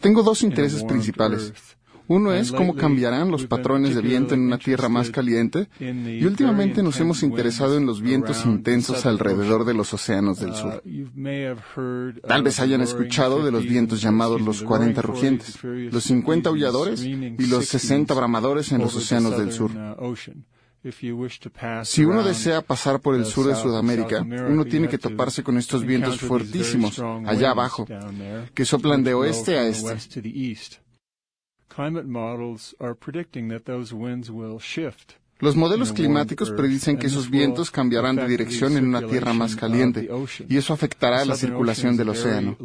Tengo 0.00 0.22
dos 0.22 0.42
intereses 0.42 0.84
principales. 0.84 1.52
Uno 2.10 2.32
es 2.32 2.50
cómo 2.50 2.74
cambiarán 2.74 3.30
los 3.30 3.46
patrones 3.46 3.94
de 3.94 4.02
viento 4.02 4.34
en 4.34 4.40
una 4.40 4.58
tierra 4.58 4.88
más 4.88 5.10
caliente 5.10 5.68
y 5.78 6.24
últimamente 6.24 6.82
nos 6.82 6.98
hemos 6.98 7.22
interesado 7.22 7.76
en 7.76 7.86
los 7.86 8.02
vientos 8.02 8.44
intensos 8.44 9.06
alrededor 9.06 9.64
de 9.64 9.74
los 9.74 9.94
océanos 9.94 10.40
del 10.40 10.52
sur. 10.52 10.82
Tal 12.26 12.42
vez 12.42 12.58
hayan 12.58 12.80
escuchado 12.80 13.44
de 13.44 13.52
los 13.52 13.62
vientos 13.62 14.02
llamados 14.02 14.40
los 14.40 14.60
40 14.64 15.00
rugientes, 15.02 15.62
los 15.62 16.02
50 16.02 16.48
aulladores 16.48 17.04
y 17.04 17.46
los 17.46 17.66
60 17.66 18.12
bramadores 18.12 18.72
en 18.72 18.80
los 18.80 18.96
océanos 18.96 19.38
del 19.38 19.52
sur. 19.52 19.70
Si 21.84 22.04
uno 22.04 22.24
desea 22.24 22.60
pasar 22.60 22.98
por 22.98 23.14
el 23.14 23.24
sur 23.24 23.46
de 23.46 23.54
Sudamérica, 23.54 24.26
uno 24.48 24.64
tiene 24.64 24.88
que 24.88 24.98
toparse 24.98 25.44
con 25.44 25.58
estos 25.58 25.84
vientos 25.84 26.18
fuertísimos 26.18 26.98
allá 26.98 27.52
abajo, 27.52 27.86
que 28.52 28.64
soplan 28.64 29.04
de 29.04 29.14
oeste 29.14 29.58
a 29.58 29.68
este. 29.68 30.80
climate 31.70 32.06
models 32.06 32.74
are 32.78 32.94
predicting 32.94 33.48
that 33.48 33.64
those 33.64 33.94
winds 33.94 34.30
will 34.30 34.58
shift 34.58 35.16
Los 35.40 35.56
modelos 35.56 35.92
climáticos 35.92 36.50
predicen 36.50 36.98
que 36.98 37.06
esos 37.06 37.30
vientos 37.30 37.70
cambiarán 37.70 38.16
de 38.16 38.26
dirección 38.26 38.76
en 38.76 38.86
una 38.86 39.02
tierra 39.02 39.32
más 39.32 39.56
caliente 39.56 40.08
y 40.48 40.56
eso 40.56 40.72
afectará 40.72 41.24
la 41.24 41.34
circulación 41.34 41.96
del 41.96 42.10
océano. 42.10 42.56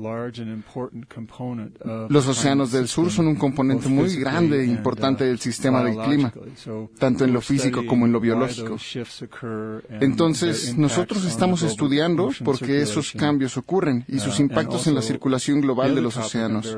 Los 2.10 2.28
océanos 2.28 2.72
del 2.72 2.88
sur 2.88 3.12
son 3.12 3.28
un 3.28 3.36
componente 3.36 3.88
muy 3.88 4.16
grande 4.18 4.62
e 4.62 4.66
importante 4.66 5.26
del 5.26 5.40
sistema 5.40 5.84
del 5.84 5.98
clima, 5.98 6.34
tanto 7.00 7.24
en 7.24 7.34
lo 7.34 7.42
físico 7.42 7.86
como 7.86 8.06
en 8.06 8.12
lo 8.12 8.20
biológico. 8.20 8.78
Entonces, 9.90 10.78
nosotros 10.78 11.26
estamos 11.26 11.64
estudiando 11.64 12.30
por 12.44 12.60
qué 12.60 12.82
esos 12.82 13.12
cambios 13.12 13.58
ocurren 13.58 14.06
y 14.08 14.20
sus 14.20 14.40
impactos 14.40 14.88
en 14.88 14.96
la 14.96 15.02
circulación 15.02 15.62
global 15.62 15.96
de 15.96 16.02
los 16.02 16.18
océanos. 16.18 16.76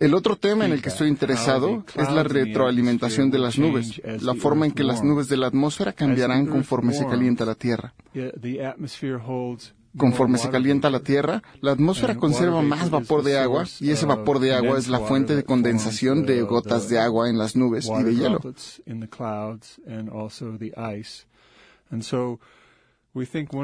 El 0.00 0.14
otro 0.14 0.36
tema 0.36 0.64
en 0.64 0.72
el 0.72 0.80
que 0.80 0.88
estoy 0.88 1.08
interesado 1.08 1.84
es 1.94 2.10
la 2.10 2.22
retroalimentación 2.22 3.30
de 3.30 3.35
las 3.38 3.58
nubes, 3.58 4.00
la 4.20 4.34
forma 4.34 4.66
en 4.66 4.72
que 4.72 4.84
las 4.84 5.02
nubes 5.02 5.28
de 5.28 5.36
la 5.36 5.48
atmósfera 5.48 5.92
cambiarán 5.92 6.46
conforme 6.46 6.92
se 6.92 7.06
calienta 7.06 7.44
la 7.44 7.54
Tierra. 7.54 7.94
Conforme 9.96 10.36
se 10.36 10.50
calienta 10.50 10.90
la 10.90 11.00
Tierra, 11.00 11.42
la 11.60 11.72
atmósfera 11.72 12.16
conserva 12.16 12.60
más 12.62 12.90
vapor 12.90 13.22
de 13.22 13.38
agua 13.38 13.64
y 13.80 13.90
ese 13.90 14.04
vapor 14.04 14.40
de 14.40 14.54
agua 14.54 14.78
es 14.78 14.88
la 14.88 15.00
fuente 15.00 15.34
de 15.34 15.44
condensación 15.44 16.26
de 16.26 16.42
gotas 16.42 16.88
de 16.88 16.98
agua 16.98 17.30
en 17.30 17.38
las 17.38 17.56
nubes 17.56 17.88
y 17.88 18.02
de 18.02 18.14
hielo. 18.14 18.40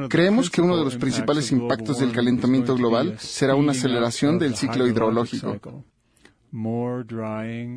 Creemos 0.08 0.48
que 0.48 0.62
uno 0.62 0.78
de 0.78 0.84
los 0.84 0.96
principales 0.96 1.52
impactos 1.52 1.98
del 1.98 2.12
calentamiento 2.12 2.74
global 2.74 3.18
será 3.18 3.54
una 3.54 3.72
aceleración 3.72 4.38
del 4.38 4.56
ciclo 4.56 4.86
hidrológico. 4.86 5.84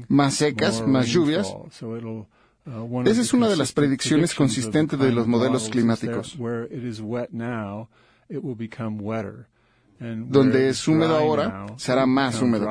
Más 0.10 0.36
secas, 0.36 0.86
más 0.86 1.08
lluvias. 1.08 1.56
Esa 3.06 3.22
es 3.22 3.34
una 3.34 3.48
de 3.48 3.56
las 3.56 3.72
predicciones 3.72 4.36
consistentes 4.36 5.00
de 5.00 5.12
los 5.12 5.28
modelos 5.28 5.70
climáticos. 5.70 6.38
Donde 10.00 10.70
es 10.70 10.88
húmedo 10.88 11.18
ahora, 11.18 11.66
será 11.78 12.06
más 12.06 12.42
húmedo 12.42 12.68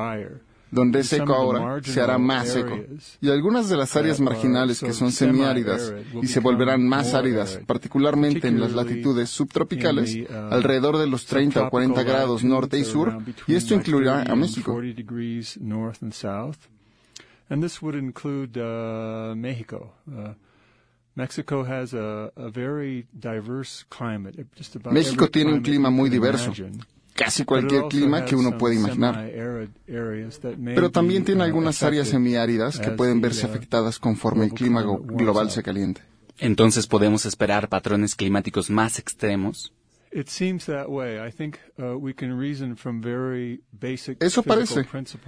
donde 0.75 0.99
es 0.99 1.07
seco 1.07 1.33
ahora, 1.33 1.81
se 1.81 2.01
hará 2.01 2.17
más 2.17 2.49
seco. 2.49 2.77
Y 3.21 3.29
algunas 3.29 3.69
de 3.69 3.77
las 3.77 3.95
áreas 3.95 4.19
marginales 4.19 4.79
que 4.81 4.93
son 4.93 5.11
semiáridas 5.11 5.93
y 6.21 6.27
se 6.27 6.39
volverán 6.39 6.87
más 6.87 7.13
áridas, 7.13 7.59
particularmente 7.65 8.47
en 8.47 8.59
las 8.59 8.73
latitudes 8.73 9.29
subtropicales, 9.29 10.17
alrededor 10.29 10.97
de 10.97 11.07
los 11.07 11.25
30 11.25 11.63
o 11.63 11.69
40 11.69 12.03
grados 12.03 12.43
norte 12.43 12.77
y 12.77 12.83
sur, 12.83 13.17
y 13.47 13.55
esto 13.55 13.73
incluirá 13.73 14.23
a 14.23 14.35
México. 14.35 14.79
México 24.91 25.29
tiene 25.29 25.53
un 25.53 25.61
clima 25.61 25.89
muy 25.89 26.09
diverso 26.09 26.51
casi 27.15 27.45
cualquier 27.45 27.85
clima 27.85 28.25
que 28.25 28.35
uno 28.35 28.57
puede 28.57 28.75
imaginar. 28.75 29.31
Pero 29.87 30.91
también 30.91 31.23
tiene 31.23 31.43
algunas 31.43 31.81
áreas 31.81 32.09
semiáridas 32.09 32.79
que 32.79 32.91
pueden 32.91 33.21
verse 33.21 33.45
afectadas 33.45 33.97
conforme 33.97 34.45
el 34.45 34.53
clima 34.53 34.83
global 34.83 35.49
se 35.49 35.63
caliente. 35.63 36.01
Entonces 36.37 36.85
podemos 36.85 37.25
esperar 37.25 37.69
patrones 37.69 38.15
climáticos 38.15 38.69
más 38.69 38.99
extremos. 38.99 39.73
Eso 44.21 44.43
parece. 44.43 44.85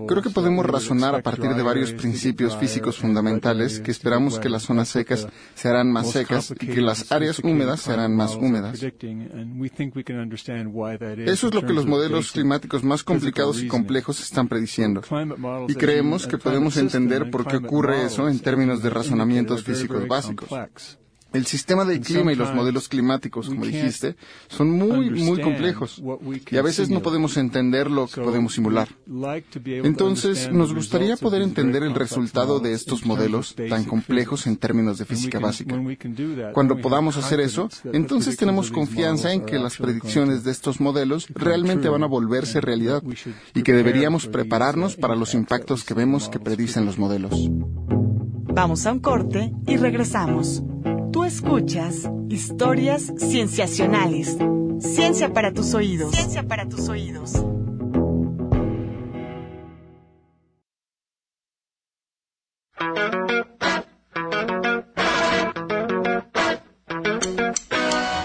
Creo 0.07 0.21
que 0.21 0.29
podemos 0.29 0.65
razonar 0.65 1.13
a 1.13 1.21
partir 1.21 1.53
de 1.53 1.61
varios 1.61 1.91
principios 1.91 2.55
físicos 2.55 2.97
fundamentales 2.97 3.81
que 3.81 3.91
esperamos 3.91 4.39
que 4.39 4.47
las 4.47 4.63
zonas 4.63 4.87
secas 4.87 5.27
se 5.55 5.67
harán 5.67 5.91
más 5.91 6.11
secas 6.11 6.53
y 6.59 6.67
que 6.67 6.81
las 6.81 7.11
áreas 7.11 7.39
húmedas 7.39 7.81
se 7.81 7.91
harán 7.91 8.15
más 8.15 8.35
húmedas. 8.35 8.81
Eso 8.81 8.87
es 11.47 11.53
lo 11.53 11.65
que 11.65 11.73
los 11.73 11.85
modelos 11.85 12.31
climáticos 12.31 12.83
más 12.83 13.03
complicados 13.03 13.61
y 13.61 13.67
complejos 13.67 14.21
están 14.21 14.47
prediciendo. 14.47 15.01
Y 15.67 15.75
creemos 15.75 16.27
que 16.27 16.37
podemos 16.37 16.77
entender 16.77 17.29
por 17.29 17.45
qué 17.45 17.57
ocurre 17.57 18.05
eso 18.05 18.29
en 18.29 18.39
términos 18.39 18.81
de 18.81 18.89
razonamientos 18.89 19.63
físicos 19.63 20.07
básicos. 20.07 20.49
El 21.33 21.45
sistema 21.45 21.83
del 21.85 21.99
clima 21.99 22.31
y 22.31 22.35
los 22.35 22.53
modelos 22.53 22.87
climáticos, 22.87 23.49
como 23.49 23.65
dijiste, 23.65 24.15
son 24.47 24.71
muy, 24.71 25.09
muy 25.09 25.41
complejos 25.41 26.01
y 26.49 26.57
a 26.57 26.61
veces 26.61 26.89
no 26.89 27.01
podemos 27.01 27.37
entender 27.37 27.91
lo 27.91 28.07
que 28.07 28.21
podemos 28.21 28.53
simular. 28.53 28.87
Entonces, 29.65 30.51
nos 30.51 30.73
gustaría 30.73 31.17
poder 31.17 31.41
entender 31.41 31.83
el 31.83 31.93
resultado 31.93 32.59
de 32.59 32.73
estos 32.73 33.05
modelos 33.05 33.55
tan 33.69 33.83
complejos 33.83 34.47
en 34.47 34.57
términos 34.57 34.97
de 34.97 35.05
física 35.05 35.39
básica. 35.39 35.75
Cuando 36.53 36.77
podamos 36.77 37.17
hacer 37.17 37.39
eso, 37.39 37.69
entonces 37.91 38.37
tenemos 38.37 38.71
confianza 38.71 39.33
en 39.33 39.45
que 39.45 39.59
las 39.59 39.77
predicciones 39.77 40.43
de 40.43 40.51
estos 40.51 40.79
modelos 40.79 41.27
realmente 41.29 41.89
van 41.89 42.03
a 42.03 42.07
volverse 42.07 42.61
realidad 42.61 43.03
y 43.53 43.63
que 43.63 43.73
deberíamos 43.73 44.27
prepararnos 44.27 44.95
para 44.95 45.15
los 45.15 45.33
impactos 45.33 45.83
que 45.83 45.93
vemos 45.93 46.29
que 46.29 46.39
predicen 46.39 46.85
los 46.85 46.97
modelos. 46.97 47.49
Vamos 48.53 48.85
a 48.87 48.91
un 48.91 48.99
corte 48.99 49.53
y 49.67 49.77
regresamos. 49.77 50.63
Escuchas 51.27 52.09
historias 52.29 53.11
cienciacionales. 53.17 54.37
Ciencia 54.79 55.33
para 55.33 55.51
tus 55.51 55.73
oídos. 55.73 56.15
Ciencia 56.15 56.47
para 56.47 56.69
tus 56.69 56.87
oídos. 56.87 57.33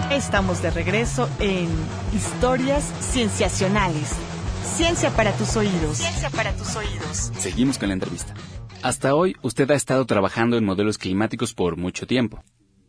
Estamos 0.09 0.61
de 0.61 0.71
regreso 0.71 1.27
en 1.39 1.67
Historias 2.13 2.85
Cienciacionales. 3.01 4.15
Ciencia 4.63 5.09
para 5.09 5.33
tus 5.33 5.57
oídos. 5.57 5.97
Ciencia 5.97 6.29
para 6.29 6.53
tus 6.53 6.73
oídos. 6.77 7.33
Seguimos 7.37 7.77
con 7.77 7.89
la 7.89 7.95
entrevista. 7.95 8.33
Hasta 8.81 9.13
hoy 9.13 9.35
usted 9.41 9.69
ha 9.71 9.75
estado 9.75 10.05
trabajando 10.05 10.55
en 10.55 10.63
modelos 10.63 10.97
climáticos 10.97 11.53
por 11.53 11.75
mucho 11.75 12.07
tiempo. 12.07 12.41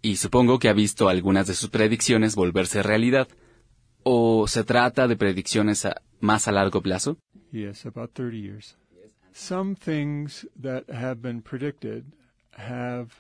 Y 0.05 0.17
supongo 0.17 0.59
que 0.59 0.69
ha 0.69 0.75
visto 0.75 1.09
algunas 1.09 1.47
de 1.47 1.55
sus 1.55 1.71
predicciones 1.71 2.35
volverse 2.35 2.83
realidad. 2.83 3.27
¿O 4.03 4.47
se 4.47 4.63
trata 4.63 5.09
de 5.09 5.17
predicciones 5.17 5.87
a, 5.87 6.03
más 6.21 6.47
a 6.47 6.53
largo 6.53 6.83
plazo? 6.83 7.17
Yes, 7.53 7.87
about 7.87 8.11
30 8.13 8.37
years. 8.37 8.77
Some 9.33 9.75
things 9.75 10.47
that 10.61 10.85
have 10.91 11.23
been 11.23 11.41
predicted 11.41 12.05
have 12.53 13.13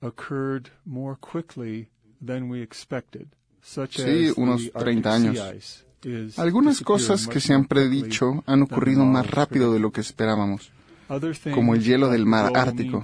occurred 0.00 0.70
more 0.86 1.18
quickly 1.20 1.90
than 2.24 2.50
we 2.50 2.62
expected. 2.62 3.26
Such 3.60 3.98
sí, 3.98 4.32
unos 4.38 4.72
30 4.72 5.14
años. 5.14 5.84
Algunas 6.38 6.80
cosas 6.80 7.28
que 7.28 7.40
se 7.40 7.52
han 7.52 7.66
predicho 7.66 8.42
han 8.46 8.62
ocurrido 8.62 9.04
más 9.04 9.30
rápido 9.30 9.74
de 9.74 9.80
lo 9.80 9.92
que 9.92 10.00
esperábamos, 10.00 10.72
como 11.52 11.74
el 11.74 11.84
hielo 11.84 12.08
del 12.08 12.24
mar 12.24 12.50
Ártico, 12.54 13.02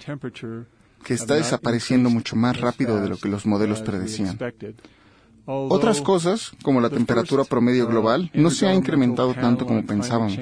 que 1.06 1.14
está 1.14 1.34
desapareciendo 1.34 2.10
mucho 2.10 2.34
más 2.34 2.60
rápido 2.60 3.00
de 3.00 3.08
lo 3.08 3.16
que 3.16 3.28
los 3.28 3.46
modelos 3.46 3.80
predecían. 3.80 4.36
Otras 5.46 6.00
cosas, 6.00 6.50
como 6.64 6.80
la 6.80 6.90
temperatura 6.90 7.44
promedio 7.44 7.86
global, 7.86 8.28
no 8.34 8.50
se 8.50 8.66
ha 8.66 8.74
incrementado 8.74 9.32
tanto 9.34 9.64
como 9.66 9.86
pensábamos. 9.86 10.36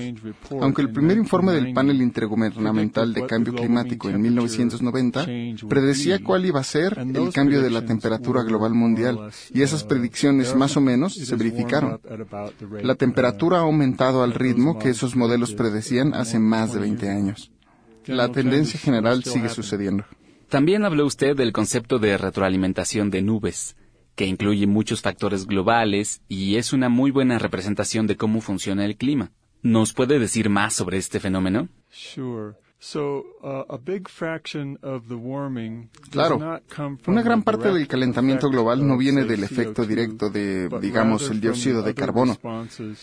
Aunque 0.62 0.80
el 0.80 0.90
primer 0.90 1.18
informe 1.18 1.52
del 1.52 1.75
panel 1.75 2.00
intergubernamental 2.00 3.12
de 3.12 3.26
cambio 3.26 3.52
climático 3.52 4.09
en 4.09 4.23
1990 4.23 5.26
predecía 5.68 6.25
cuál 6.25 6.47
iba 6.47 6.61
a 6.61 6.64
ser 6.64 6.97
el 6.99 7.30
cambio 7.30 7.61
de 7.61 7.68
la 7.68 7.85
temperatura 7.85 8.42
global 8.42 8.73
mundial, 8.73 9.30
y 9.52 9.61
esas 9.61 9.85
predicciones 9.85 10.56
más 10.56 10.78
o 10.78 10.80
menos 10.80 11.12
se 11.12 11.37
verificaron. 11.37 12.00
La 12.83 12.94
temperatura 12.94 13.59
ha 13.59 13.62
aumentado 13.64 14.23
al 14.23 14.33
ritmo 14.33 14.78
que 14.78 14.88
esos 14.88 15.14
modelos 15.14 15.52
predecían 15.52 16.14
hace 16.14 16.38
más 16.38 16.73
de 16.73 16.80
20 16.80 17.11
años. 17.11 17.52
La 18.06 18.33
tendencia 18.33 18.80
general 18.80 19.25
sigue 19.25 19.50
sucediendo. 19.50 20.04
También 20.54 20.84
habló 20.84 21.04
usted 21.04 21.34
del 21.34 21.50
concepto 21.52 21.99
de 21.99 22.16
retroalimentación 22.16 23.11
de 23.11 23.23
nubes 23.23 23.76
que 24.14 24.25
incluye 24.25 24.68
muchos 24.68 25.00
factores 25.00 25.49
globales 25.49 26.23
y 26.28 26.54
es 26.54 26.73
una 26.73 26.88
muy 26.88 27.11
buena 27.11 27.40
representación 27.40 28.06
de 28.06 28.16
cómo 28.16 28.40
funciona 28.40 28.84
el 28.84 28.96
clima. 28.96 29.32
¿Nos 29.62 29.92
puede 29.92 30.20
decir 30.20 30.50
más 30.50 30.73
sobre 30.73 30.99
este 30.99 31.18
fenómeno? 31.18 31.70
Claro, 36.11 36.38
una 37.07 37.23
gran 37.23 37.43
parte 37.43 37.73
del 37.73 37.88
calentamiento 37.88 38.50
global 38.50 38.87
no 38.87 38.99
viene 38.99 39.25
del 39.25 39.43
efecto 39.43 39.87
directo 39.87 40.29
de, 40.29 40.69
digamos, 40.83 41.31
el 41.31 41.41
dióxido 41.41 41.83
de 41.83 41.95
carbono, 41.95 42.37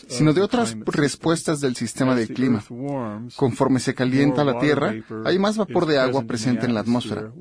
sino 0.06 0.32
de 0.32 0.40
otras 0.40 0.76
respuestas 0.86 1.60
del 1.60 1.74
sistema 1.74 2.14
del 2.14 2.28
clima. 2.28 2.62
Conforme 3.34 3.80
se 3.80 3.92
calienta 3.92 4.44
la 4.44 4.60
Tierra, 4.60 4.94
hay 5.24 5.38
más 5.40 5.56
vapor 5.56 5.86
de 5.86 5.98
agua 5.98 6.22
presente 6.22 6.64
en 6.64 6.74
la 6.74 6.80
atmósfera. 6.80 7.32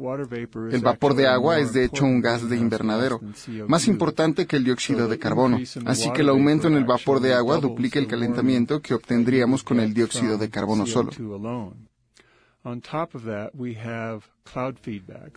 El 0.71 0.81
vapor 0.81 1.13
de 1.13 1.27
agua 1.27 1.59
es 1.59 1.73
de 1.73 1.85
hecho 1.85 2.05
un 2.05 2.21
gas 2.21 2.49
de 2.49 2.57
invernadero, 2.57 3.21
más 3.67 3.87
importante 3.87 4.47
que 4.47 4.55
el 4.55 4.63
dióxido 4.63 5.07
de 5.07 5.19
carbono, 5.19 5.59
así 5.85 6.11
que 6.11 6.21
el 6.21 6.29
aumento 6.29 6.67
en 6.67 6.73
el 6.73 6.85
vapor 6.85 7.19
de 7.19 7.35
agua 7.35 7.59
duplica 7.59 7.99
el 7.99 8.07
calentamiento 8.07 8.81
que 8.81 8.95
obtendríamos 8.95 9.63
con 9.63 9.79
el 9.79 9.93
dióxido 9.93 10.39
de 10.39 10.49
carbono 10.49 10.87
solo. 10.87 11.11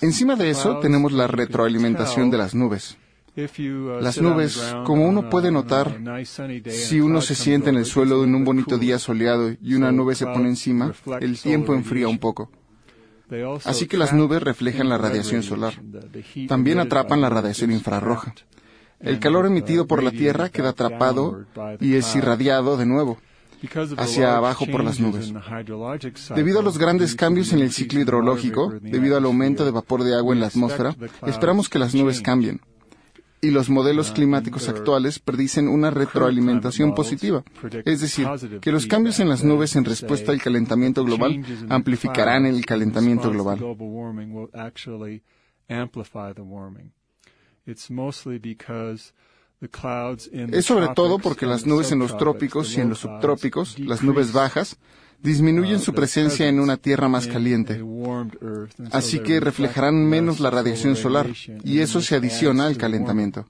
Encima 0.01 0.37
de 0.37 0.51
eso 0.51 0.79
tenemos 0.81 1.13
la 1.13 1.27
retroalimentación 1.27 2.31
de 2.31 2.39
las 2.39 2.55
nubes. 2.55 2.99
Uh, 3.37 4.01
las 4.01 4.21
nubes, 4.21 4.75
como 4.85 5.09
uno 5.09 5.29
puede 5.29 5.51
notar, 5.51 5.99
si 6.69 7.01
uno 7.01 7.21
se 7.21 7.35
siente 7.35 7.71
en 7.71 7.77
el 7.77 7.85
suelo 7.85 8.23
en 8.23 8.35
un 8.35 8.45
bonito 8.45 8.79
día 8.79 8.99
soleado 8.99 9.51
y 9.61 9.75
una 9.75 9.91
nube 9.91 10.15
se 10.15 10.27
pone 10.27 10.49
encima, 10.49 10.93
el 11.21 11.41
tiempo 11.41 11.75
enfría 11.75 12.07
un 12.09 12.19
poco. 12.19 12.51
Así 13.65 13.87
que 13.87 13.97
las 13.97 14.13
nubes 14.13 14.43
reflejan 14.43 14.89
la 14.89 14.99
radiación 14.99 15.43
solar. 15.43 15.75
También 16.47 16.79
atrapan 16.79 17.21
la 17.21 17.31
radiación 17.31 17.73
infrarroja. 17.73 18.35
El 19.01 19.19
calor 19.19 19.47
emitido 19.47 19.87
por 19.87 20.03
la 20.03 20.11
Tierra 20.11 20.51
queda 20.51 20.71
atrapado 20.71 21.45
y 21.81 21.95
es 21.95 22.15
irradiado 22.15 22.77
de 22.77 22.87
nuevo 22.87 23.19
hacia 23.97 24.37
abajo 24.37 24.67
por 24.67 24.85
las 24.85 25.01
nubes. 25.01 25.33
Debido 26.35 26.61
a 26.61 26.63
los 26.63 26.79
grandes 26.79 27.15
cambios 27.15 27.53
en 27.53 27.61
el 27.61 27.73
ciclo 27.73 28.01
hidrológico, 28.01 28.75
debido 28.81 29.17
al 29.17 29.25
aumento 29.25 29.65
de 29.65 29.71
vapor 29.71 30.05
de 30.05 30.15
agua 30.15 30.35
en 30.35 30.41
la 30.41 30.47
atmósfera, 30.47 30.97
esperamos 31.27 31.69
que 31.69 31.79
las 31.79 31.95
nubes 31.95 32.21
cambien. 32.21 32.61
Y 33.41 33.51
los 33.51 33.69
modelos 33.69 34.11
climáticos 34.13 34.71
actuales 34.71 35.19
predicen 35.19 35.69
una 35.69 35.91
retroalimentación 35.91 36.95
positiva, 36.95 37.45
es 37.85 38.01
decir, 38.01 38.27
que 38.63 38.73
los 38.73 38.87
cambios 38.87 39.21
en 39.21 39.29
las 39.29 39.45
nubes 39.45 39.77
en 39.77 39.85
respuesta 39.85 40.33
al 40.33 40.41
calentamiento 40.41 41.05
global 41.05 41.45
amplificarán 41.69 42.47
el 42.47 42.65
calentamiento 42.65 43.31
global. 43.31 43.61
Es 50.33 50.65
sobre 50.67 50.89
todo 50.95 51.19
porque 51.19 51.47
las 51.47 51.67
nubes 51.67 51.93
en 51.93 51.99
los 51.99 52.17
trópicos 52.17 52.77
y 52.77 52.81
en 52.81 52.91
los 52.91 53.01
subtrópicos, 53.01 53.79
las 53.79 54.03
nubes 54.03 54.33
bajas, 54.33 54.77
disminuyen 55.23 55.81
su 55.81 55.95
presencia 55.95 56.49
en 56.49 56.61
una 56.61 56.77
tierra 56.77 57.09
más 57.09 57.27
caliente. 57.27 57.83
Así 58.93 59.21
que 59.21 59.41
reflejarán 59.41 60.07
menos 60.07 60.39
la 60.39 60.51
radiación 60.51 60.97
solar 60.97 61.29
y 61.65 61.81
eso 61.81 62.01
se 62.01 62.17
adiciona 62.17 62.67
al 62.67 62.77
calentamiento. 62.77 63.47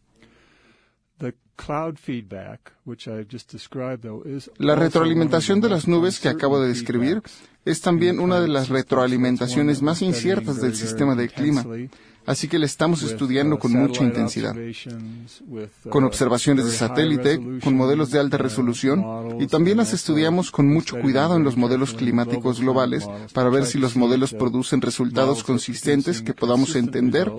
La 4.58 4.74
retroalimentación 4.74 5.60
de 5.60 5.68
las 5.68 5.88
nubes 5.88 6.20
que 6.20 6.28
acabo 6.28 6.60
de 6.60 6.68
describir 6.68 7.22
es 7.64 7.80
también 7.80 8.20
una 8.20 8.40
de 8.40 8.48
las 8.48 8.68
retroalimentaciones 8.68 9.82
más 9.82 10.02
inciertas 10.02 10.60
del 10.60 10.74
sistema 10.74 11.14
del 11.14 11.32
clima, 11.32 11.64
así 12.26 12.46
que 12.46 12.58
la 12.58 12.66
estamos 12.66 13.02
estudiando 13.02 13.58
con 13.58 13.72
mucha 13.72 14.04
intensidad, 14.04 14.54
con 15.88 16.04
observaciones 16.04 16.66
de 16.66 16.72
satélite, 16.72 17.40
con 17.62 17.74
modelos 17.74 18.10
de 18.10 18.20
alta 18.20 18.36
resolución, 18.36 19.40
y 19.40 19.46
también 19.46 19.78
las 19.78 19.92
estudiamos 19.94 20.50
con 20.50 20.68
mucho 20.68 21.00
cuidado 21.00 21.36
en 21.36 21.44
los 21.44 21.56
modelos 21.56 21.94
climáticos 21.94 22.60
globales 22.60 23.06
para 23.32 23.48
ver 23.48 23.64
si 23.64 23.78
los 23.78 23.96
modelos 23.96 24.34
producen 24.34 24.80
resultados 24.80 25.42
consistentes 25.42 26.20
que 26.20 26.34
podamos 26.34 26.76
entender 26.76 27.32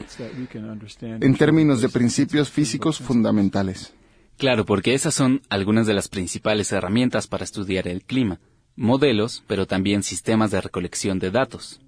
en 1.02 1.36
términos 1.38 1.82
de 1.82 1.90
principios 1.90 2.50
físicos 2.50 3.00
fundamentales. 3.00 3.94
Claro, 4.38 4.66
porque 4.66 4.94
esas 4.94 5.14
son 5.14 5.42
algunas 5.50 5.88
de 5.88 5.94
las 5.94 6.10
principales 6.10 6.72
herramientas 6.74 7.28
para 7.28 7.46
estudiar 7.46 7.88
el 7.88 8.04
clima 8.04 8.40
modelos, 8.76 9.44
pero 9.48 9.66
también 9.66 10.04
sistemas 10.04 10.52
de 10.52 10.62
recolección 10.62 11.18
de 11.20 11.32
datos. 11.32 11.80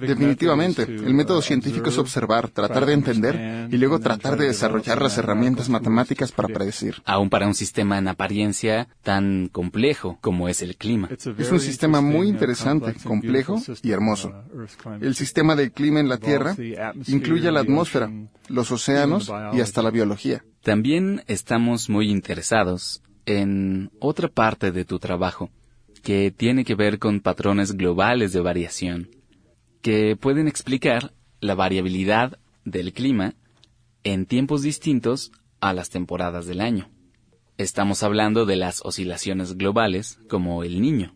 Definitivamente, 0.00 0.82
el 0.82 1.14
método 1.14 1.38
uh, 1.38 1.42
científico 1.42 1.88
es 1.88 1.98
observar, 1.98 2.48
tratar 2.48 2.86
de 2.86 2.92
entender 2.92 3.68
y 3.70 3.78
luego 3.78 3.98
tratar 3.98 4.36
de 4.36 4.46
desarrollar 4.46 5.00
las 5.00 5.16
herramientas 5.18 5.68
matemáticas 5.68 6.32
para 6.32 6.48
predecir. 6.48 6.96
Aún 7.04 7.30
para 7.30 7.46
un 7.46 7.54
sistema 7.54 7.98
en 7.98 8.08
apariencia 8.08 8.88
tan 9.02 9.48
complejo 9.48 10.18
como 10.20 10.48
es 10.48 10.60
el 10.62 10.76
clima. 10.76 11.08
Es 11.38 11.50
un 11.50 11.60
sistema 11.60 12.00
muy 12.00 12.28
interesante, 12.28 12.94
complejo 13.02 13.60
y 13.82 13.90
hermoso. 13.90 14.32
Uh, 14.54 14.66
el 15.00 15.14
sistema 15.14 15.56
del 15.56 15.72
clima 15.72 16.00
en 16.00 16.08
la 16.08 16.18
Tierra 16.18 16.54
incluye 17.06 17.50
la 17.50 17.60
atmósfera, 17.60 18.10
los 18.48 18.70
océanos 18.70 19.32
y 19.54 19.60
hasta 19.60 19.82
la 19.82 19.90
biología. 19.90 20.44
También 20.62 21.24
estamos 21.26 21.88
muy 21.88 22.08
interesados 22.08 23.02
en 23.26 23.90
otra 24.00 24.28
parte 24.28 24.72
de 24.72 24.84
tu 24.84 24.98
trabajo, 24.98 25.50
que 26.02 26.30
tiene 26.30 26.64
que 26.64 26.74
ver 26.74 26.98
con 26.98 27.20
patrones 27.20 27.72
globales 27.76 28.32
de 28.32 28.40
variación, 28.40 29.10
que 29.80 30.16
pueden 30.16 30.48
explicar 30.48 31.12
la 31.40 31.54
variabilidad 31.54 32.38
del 32.64 32.92
clima 32.92 33.34
en 34.04 34.26
tiempos 34.26 34.62
distintos 34.62 35.32
a 35.60 35.72
las 35.72 35.90
temporadas 35.90 36.46
del 36.46 36.60
año. 36.60 36.90
Estamos 37.58 38.02
hablando 38.02 38.46
de 38.46 38.56
las 38.56 38.80
oscilaciones 38.84 39.56
globales, 39.56 40.18
como 40.28 40.64
el 40.64 40.80
niño. 40.80 41.14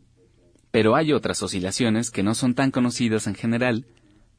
Pero 0.70 0.94
hay 0.94 1.12
otras 1.12 1.42
oscilaciones 1.42 2.10
que 2.10 2.22
no 2.22 2.34
son 2.34 2.54
tan 2.54 2.70
conocidas 2.70 3.26
en 3.26 3.34
general, 3.34 3.86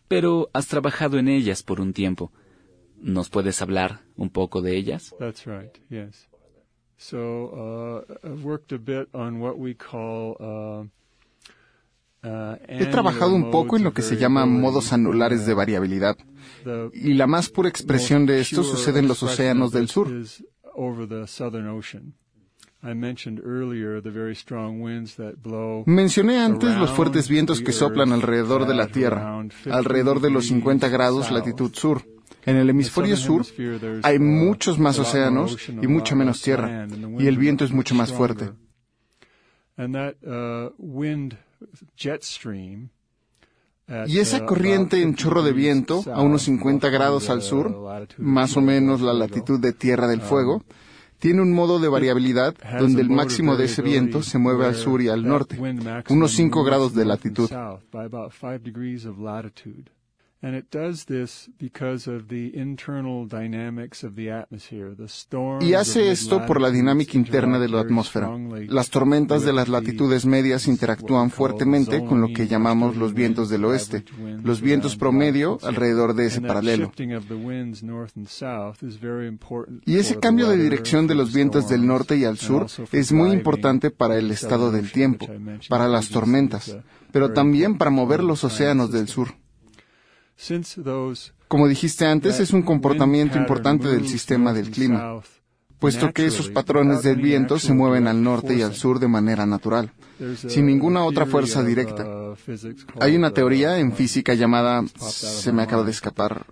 pero 0.07 0.49
has 0.53 0.67
trabajado 0.67 1.17
en 1.17 1.27
ellas 1.27 1.63
por 1.63 1.81
un 1.81 1.93
tiempo. 1.93 2.31
¿Nos 3.01 3.29
puedes 3.29 3.61
hablar 3.61 4.01
un 4.15 4.29
poco 4.29 4.61
de 4.61 4.77
ellas? 4.77 5.13
So 6.97 8.05
uh, 8.07 8.27
I've 8.27 8.43
worked 8.43 8.71
a 8.71 8.79
bit 8.79 9.07
on 9.13 9.39
what 9.39 9.57
we 9.59 9.75
call 9.75 10.35
uh, 10.39 10.83
He 12.67 12.85
trabajado 12.87 13.33
un 13.33 13.51
poco 13.51 13.77
en 13.77 13.83
lo 13.83 13.93
que 13.93 14.01
se 14.01 14.17
llama 14.17 14.45
modos 14.45 14.91
anulares 14.91 15.45
de 15.45 15.53
variabilidad, 15.53 16.17
y 16.93 17.13
la 17.13 17.27
más 17.27 17.49
pura 17.49 17.69
expresión 17.69 18.25
de 18.25 18.41
esto 18.41 18.63
sucede 18.63 18.99
en 18.99 19.07
los 19.07 19.23
océanos 19.23 19.71
del 19.71 19.87
sur. 19.87 20.09
Mencioné 25.85 26.39
antes 26.39 26.77
los 26.77 26.91
fuertes 26.91 27.29
vientos 27.29 27.61
que 27.61 27.71
soplan 27.71 28.11
alrededor 28.11 28.67
de 28.67 28.75
la 28.75 28.87
Tierra, 28.87 29.43
alrededor 29.71 30.19
de 30.19 30.29
los 30.31 30.47
50 30.47 30.89
grados 30.89 31.31
latitud 31.31 31.73
sur. 31.73 32.03
En 32.47 32.55
el 32.55 32.69
hemisferio 32.69 33.17
sur 33.17 33.45
hay 34.03 34.19
muchos 34.19 34.79
más 34.79 34.97
océanos 34.97 35.57
y 35.69 35.85
mucha 35.87 36.15
menos 36.15 36.41
tierra, 36.41 36.87
y 37.19 37.27
el 37.27 37.37
viento 37.37 37.65
es 37.65 37.71
mucho 37.73 37.93
más 37.93 38.13
fuerte. 38.13 38.51
Y 44.07 44.19
esa 44.19 44.45
corriente 44.45 45.01
en 45.01 45.15
chorro 45.15 45.43
de 45.43 45.51
viento, 45.51 46.03
a 46.13 46.21
unos 46.21 46.43
50 46.43 46.89
grados 46.89 47.29
al 47.29 47.41
sur, 47.41 47.75
más 48.17 48.55
o 48.55 48.61
menos 48.61 49.01
la 49.01 49.13
latitud 49.13 49.59
de 49.59 49.73
Tierra 49.73 50.07
del 50.07 50.21
Fuego, 50.21 50.63
tiene 51.19 51.41
un 51.41 51.51
modo 51.51 51.79
de 51.79 51.89
variabilidad 51.89 52.55
donde 52.79 53.01
el 53.01 53.09
máximo 53.09 53.57
de 53.57 53.65
ese 53.65 53.81
viento 53.81 54.23
se 54.23 54.37
mueve 54.37 54.67
al 54.67 54.75
sur 54.75 55.01
y 55.01 55.09
al 55.09 55.23
norte, 55.23 55.59
unos 56.09 56.31
5 56.31 56.63
grados 56.63 56.93
de 56.93 57.03
latitud. 57.03 57.49
Y 65.61 65.73
hace 65.73 66.11
esto 66.11 66.45
por 66.45 66.61
la 66.61 66.69
dinámica 66.69 67.17
interna 67.17 67.57
de 67.57 67.67
la 67.67 67.79
atmósfera. 67.79 68.29
Las 68.67 68.91
tormentas 68.91 69.43
de 69.43 69.53
las 69.53 69.67
latitudes 69.67 70.27
medias 70.27 70.67
interactúan 70.67 71.31
fuertemente 71.31 72.05
con 72.05 72.21
lo 72.21 72.27
que 72.27 72.47
llamamos 72.47 72.95
los 72.97 73.15
vientos 73.15 73.49
del 73.49 73.65
oeste, 73.65 74.05
los 74.43 74.61
vientos 74.61 74.95
promedio 74.95 75.57
alrededor 75.63 76.13
de 76.13 76.27
ese 76.27 76.41
paralelo. 76.41 76.91
Y 79.85 79.95
ese 79.97 80.19
cambio 80.19 80.49
de 80.49 80.57
dirección 80.57 81.07
de 81.07 81.15
los 81.15 81.33
vientos 81.33 81.67
del 81.67 81.87
norte 81.87 82.15
y 82.15 82.25
al 82.25 82.37
sur 82.37 82.67
es 82.91 83.11
muy 83.11 83.31
importante 83.31 83.89
para 83.89 84.17
el 84.17 84.29
estado 84.29 84.71
del 84.71 84.91
tiempo, 84.91 85.27
para 85.67 85.87
las 85.87 86.09
tormentas, 86.09 86.77
pero 87.11 87.33
también 87.33 87.79
para 87.79 87.89
mover 87.89 88.23
los 88.23 88.43
océanos 88.43 88.91
del 88.91 89.07
sur. 89.07 89.29
Como 91.47 91.67
dijiste 91.67 92.05
antes, 92.05 92.39
es 92.39 92.53
un 92.53 92.61
comportamiento 92.61 93.37
importante 93.37 93.87
del 93.87 94.07
sistema 94.07 94.53
del 94.53 94.69
clima, 94.69 95.21
puesto 95.79 96.11
que 96.11 96.25
esos 96.25 96.49
patrones 96.49 97.03
del 97.03 97.21
viento 97.21 97.57
se 97.59 97.73
mueven 97.73 98.07
al 98.07 98.21
norte 98.21 98.55
y 98.55 98.61
al 98.61 98.75
sur 98.75 98.99
de 98.99 99.07
manera 99.07 99.45
natural, 99.45 99.91
sin 100.35 100.67
ninguna 100.67 101.03
otra 101.05 101.25
fuerza 101.25 101.63
directa. 101.63 102.05
Hay 102.99 103.15
una 103.15 103.31
teoría 103.31 103.79
en 103.79 103.93
física 103.93 104.33
llamada, 104.35 104.83
se 104.99 105.51
me 105.51 105.63
acaba 105.63 105.83
de 105.83 105.91
escapar, 105.91 106.45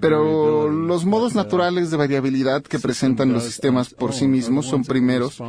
pero 0.00 0.70
los 0.70 1.04
modos 1.04 1.34
naturales 1.34 1.90
de 1.90 1.96
variabilidad 1.96 2.62
que 2.62 2.78
presentan 2.78 3.32
los 3.32 3.44
sistemas 3.44 3.92
por 3.92 4.12
sí 4.12 4.26
mismos 4.26 4.66
son 4.66 4.82
primeros 4.84 5.40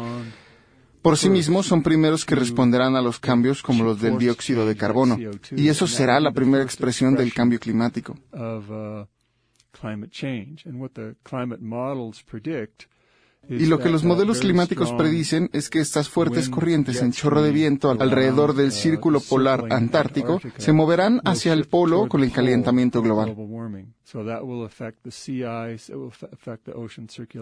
por 1.04 1.18
sí 1.18 1.30
mismos 1.30 1.68
son 1.68 1.84
primeros 1.84 2.26
que 2.26 2.34
responderán 2.34 2.96
a 2.96 3.02
los 3.02 3.20
cambios 3.20 3.62
como 3.62 3.84
los 3.84 4.02
del 4.02 4.18
dióxido 4.18 4.66
de 4.66 4.76
carbono, 4.76 5.20
y 5.56 5.68
eso 5.68 5.86
será 5.86 6.20
la 6.20 6.32
primera 6.32 6.64
expresión 6.64 7.16
del 7.16 7.34
cambio 7.34 7.60
climático. 7.60 8.16
Y 13.50 13.66
lo 13.66 13.80
que 13.80 13.90
los 13.90 14.06
modelos 14.06 14.40
climáticos 14.40 14.94
predicen 14.94 15.50
es 15.52 15.70
que 15.70 15.82
estas 15.82 16.08
fuertes 16.08 16.48
corrientes 16.48 17.02
en 17.02 17.12
chorro 17.12 17.42
de 17.42 17.52
viento 17.52 17.92
alrededor 17.92 18.56
del 18.56 18.72
círculo 18.72 19.20
polar 19.20 19.66
antártico 19.70 20.40
se 20.58 20.72
moverán 20.72 21.20
hacia 21.26 21.52
el 21.52 21.66
polo 21.66 22.08
con 22.08 22.24
el 22.24 22.32
calentamiento 22.32 23.02
global. 23.02 23.36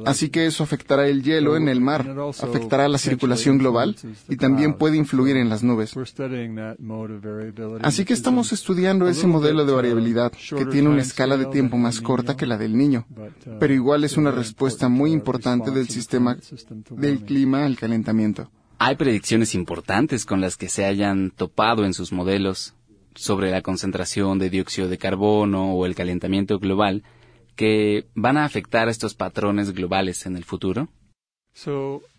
Así 0.05 0.29
que 0.29 0.45
eso 0.45 0.63
afectará 0.63 1.07
el 1.07 1.23
hielo 1.23 1.57
en 1.57 1.67
el 1.67 1.81
mar, 1.81 2.15
afectará 2.41 2.87
la 2.87 2.97
circulación 2.97 3.57
global 3.57 3.95
y 4.29 4.37
también 4.37 4.75
puede 4.75 4.97
influir 4.97 5.35
en 5.37 5.49
las 5.49 5.63
nubes. 5.63 5.93
Así 7.81 8.05
que 8.05 8.13
estamos 8.13 8.53
estudiando 8.53 9.07
ese 9.07 9.27
modelo 9.27 9.65
de 9.65 9.73
variabilidad 9.73 10.31
que 10.31 10.65
tiene 10.65 10.89
una 10.89 11.01
escala 11.01 11.37
de 11.37 11.45
tiempo 11.47 11.77
más 11.77 11.99
corta 11.99 12.37
que 12.37 12.45
la 12.45 12.57
del 12.57 12.77
niño, 12.77 13.05
pero 13.59 13.73
igual 13.73 14.03
es 14.03 14.17
una 14.17 14.31
respuesta 14.31 14.87
muy 14.87 15.11
importante 15.11 15.71
del 15.71 15.89
sistema 15.89 16.37
del 16.91 17.23
clima 17.23 17.65
al 17.65 17.77
calentamiento. 17.77 18.49
¿Hay 18.83 18.95
predicciones 18.95 19.53
importantes 19.53 20.25
con 20.25 20.41
las 20.41 20.57
que 20.57 20.67
se 20.67 20.85
hayan 20.85 21.29
topado 21.29 21.85
en 21.85 21.93
sus 21.93 22.11
modelos 22.11 22.73
sobre 23.15 23.51
la 23.51 23.61
concentración 23.61 24.39
de 24.39 24.49
dióxido 24.49 24.87
de 24.87 24.97
carbono 24.97 25.73
o 25.73 25.85
el 25.85 25.95
calentamiento 25.95 26.59
global 26.59 27.03
que 27.55 28.07
van 28.15 28.37
a 28.37 28.45
afectar 28.45 28.87
a 28.87 28.91
estos 28.91 29.13
patrones 29.13 29.73
globales 29.73 30.25
en 30.25 30.35
el 30.35 30.43
futuro? 30.43 30.89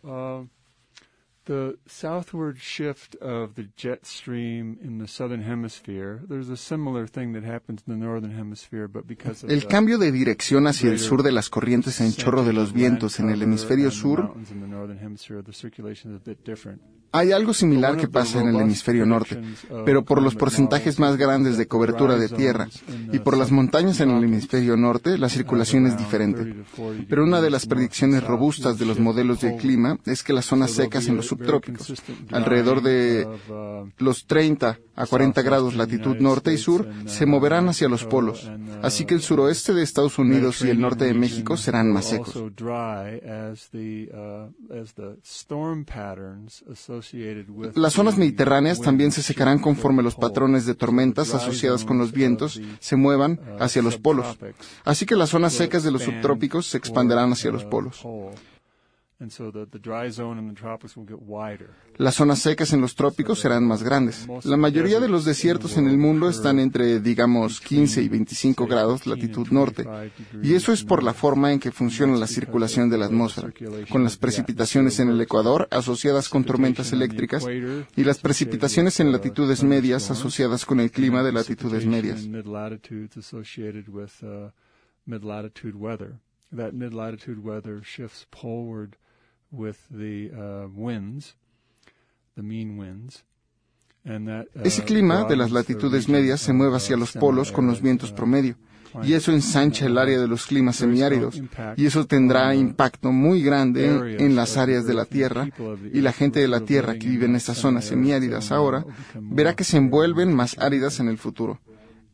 Uh, 0.05 0.47
the 1.45 1.77
southward 1.87 2.57
shift 2.59 3.17
of 3.21 3.55
the 3.55 3.69
jet 3.77 4.07
stream 4.07 4.79
in 4.83 4.99
the 4.99 5.09
southern 5.09 5.43
hemisphere, 5.43 6.21
there's 6.29 6.49
a 6.49 6.57
similar 6.57 7.07
thing 7.07 7.33
that 7.33 7.45
happens 7.45 7.83
in 7.87 7.99
the 7.99 8.05
northern 8.05 8.37
hemisphere, 8.37 8.87
but 8.87 9.07
because 9.07 9.45
of 9.45 9.51
El 9.51 9.67
cambio 9.67 9.99
de 9.99 10.13
dirección 10.13 10.67
hacia 10.67 10.91
el 10.91 10.99
sur 10.99 11.23
de 11.23 11.33
las 11.33 11.49
corrientes 11.49 12.01
en 12.01 12.13
chorro 12.13 12.45
de 12.45 12.53
los 12.53 12.73
vientos 12.73 13.19
en 13.19 13.31
el 13.31 13.43
hemisferio 13.43 13.91
sur 13.91 14.35
hay 17.13 17.33
algo 17.33 17.53
similar 17.53 17.97
que 17.97 18.09
pasa 18.09 18.41
en 18.41 18.49
el 18.49 18.61
hemisferio 18.61 19.05
norte, 19.05 19.41
pero 19.85 20.03
por 20.03 20.23
los 20.23 20.35
porcentajes 20.35 20.99
más 20.99 21.17
grandes 21.17 21.59
de 21.59 21.67
cobertura 21.67 22.17
de 22.17 22.29
tierra 22.29 22.69
y 23.13 23.19
por 23.19 23.37
las 23.37 23.51
montañas 23.51 24.01
en 24.01 24.11
el 24.11 24.25
hemisferio 24.25 24.77
norte, 24.77 25.19
la 25.19 25.29
circulación 25.29 25.87
es 25.87 25.99
diferente. 25.99 26.55
Pero 27.09 27.25
una 27.25 27.43
de 27.43 27.51
las 27.51 27.67
predicciones 27.67 28.25
robustas 28.25 28.79
de 28.79 28.87
los 28.87 28.99
modelos 28.99 29.41
de 29.43 29.57
clima 29.57 29.99
es 30.07 30.23
que 30.23 30.33
las 30.33 30.47
zonas 30.47 30.71
secas 30.71 31.07
en 31.07 31.17
los 31.17 31.27
subtrópicos, 31.27 31.93
alrededor 32.31 32.83
de 32.83 33.29
los 33.99 34.27
30 34.27 34.79
a 34.95 35.07
40 35.07 35.43
grados 35.43 35.75
latitud 35.75 36.17
norte 36.17 36.53
y 36.53 36.59
sur, 36.59 36.89
se 37.07 37.27
moverán 37.27 37.69
hacia 37.69 37.89
los 37.89 38.05
polos. 38.05 38.51
Así 38.83 39.05
que 39.05 39.15
el 39.15 39.21
suroeste 39.21 39.75
de 39.75 39.83
Estados 39.83 40.19
Unidos 40.19 40.63
y 40.63 40.71
el 40.71 40.81
norte 40.81 41.05
de 41.05 41.15
México 41.15 41.57
serán 41.57 41.93
más 41.93 42.07
secos. 42.07 42.43
Las 47.75 47.93
zonas 47.95 48.17
mediterráneas 48.17 48.81
también 48.81 49.13
se 49.13 49.23
secarán 49.23 49.59
conforme 49.59 50.03
los 50.03 50.15
patrones 50.15 50.67
de 50.67 50.75
tormentas 50.75 51.35
asociadas 51.35 51.85
con 51.85 51.99
los 51.99 52.13
vientos 52.13 52.61
se 52.81 52.97
muevan 52.97 53.41
hacia 53.59 53.83
los 53.83 53.97
polos. 53.99 54.39
Así 54.85 55.07
que 55.07 55.17
las 55.17 55.31
zonas 55.31 55.53
secas 55.53 55.83
de 55.83 55.91
los 55.91 56.03
subtrópicos 56.03 56.67
se 56.67 56.79
expanderán 56.79 57.33
hacia 57.33 57.51
los 57.51 57.65
polos. 57.65 58.05
Las 61.97 62.17
zonas 62.17 62.41
secas 62.41 62.73
en 62.73 62.81
los 62.81 62.95
trópicos 62.95 63.41
serán 63.41 63.67
más 63.67 63.83
grandes. 63.83 64.27
La 64.45 64.57
mayoría 64.57 65.01
de 65.01 65.09
los 65.09 65.25
desiertos 65.25 65.77
en 65.77 65.87
el 65.87 65.99
mundo 65.99 66.29
están 66.29 66.59
entre, 66.59 67.01
digamos, 67.01 67.61
15 67.61 68.03
y 68.03 68.09
25 68.09 68.67
grados 68.67 69.07
latitud 69.07 69.49
norte, 69.51 69.87
y 70.43 70.55
eso 70.55 70.73
es 70.73 70.85
por 70.85 71.03
la 71.03 71.15
forma 71.15 71.53
en 71.53 71.61
que 71.61 71.71
funciona 71.71 72.17
la 72.17 72.27
circulación 72.27 72.91
de 72.91 72.99
la 72.99 73.07
atmósfera, 73.07 73.53
con 73.91 74.05
las 74.05 74.17
precipitaciones 74.17 74.99
en 75.01 75.09
el 75.09 75.21
Ecuador 75.21 75.69
asociadas 75.71 76.29
con 76.29 76.45
tormentas 76.45 76.93
eléctricas 76.93 77.47
y 77.97 78.05
las 78.05 78.19
precipitaciones 78.19 78.99
en 79.01 79.13
latitudes 79.13 79.63
medias 79.63 80.11
asociadas 80.11 80.65
con 80.65 80.81
el 80.81 80.91
clima 80.91 81.23
de 81.23 81.33
latitudes 81.33 81.87
medias. 81.87 82.27
Ese 94.65 94.85
clima 94.85 95.25
de 95.25 95.37
las 95.37 95.53
latitudes 95.53 96.09
medias 96.09 96.41
se 96.41 96.53
mueve 96.53 96.77
hacia 96.77 96.97
los 96.97 97.13
polos 97.13 97.53
con 97.53 97.67
los 97.67 97.81
vientos 97.81 98.11
promedio, 98.13 98.57
y 99.03 99.13
eso 99.13 99.31
ensancha 99.31 99.87
el 99.87 99.97
área 99.97 100.19
de 100.19 100.27
los 100.27 100.47
climas 100.47 100.77
semiáridos, 100.77 101.41
y 101.77 101.87
eso 101.87 102.07
tendrá 102.07 102.55
impacto 102.55 103.13
muy 103.13 103.43
grande 103.43 104.17
en 104.19 104.35
las 104.35 104.57
áreas 104.57 104.87
de 104.87 104.95
la 104.95 105.05
Tierra, 105.05 105.49
y 105.93 106.01
la 106.01 106.13
gente 106.13 106.41
de 106.41 106.49
la 106.49 106.61
Tierra 106.61 106.99
que 106.99 107.09
vive 107.09 107.27
en 107.27 107.37
estas 107.37 107.59
zonas 107.59 107.85
semiáridas 107.85 108.51
ahora 108.51 108.85
verá 109.15 109.55
que 109.55 109.65
se 109.65 109.77
envuelven 109.77 110.35
más 110.35 110.59
áridas 110.59 110.99
en 110.99 111.09
el 111.09 111.19
futuro. 111.19 111.61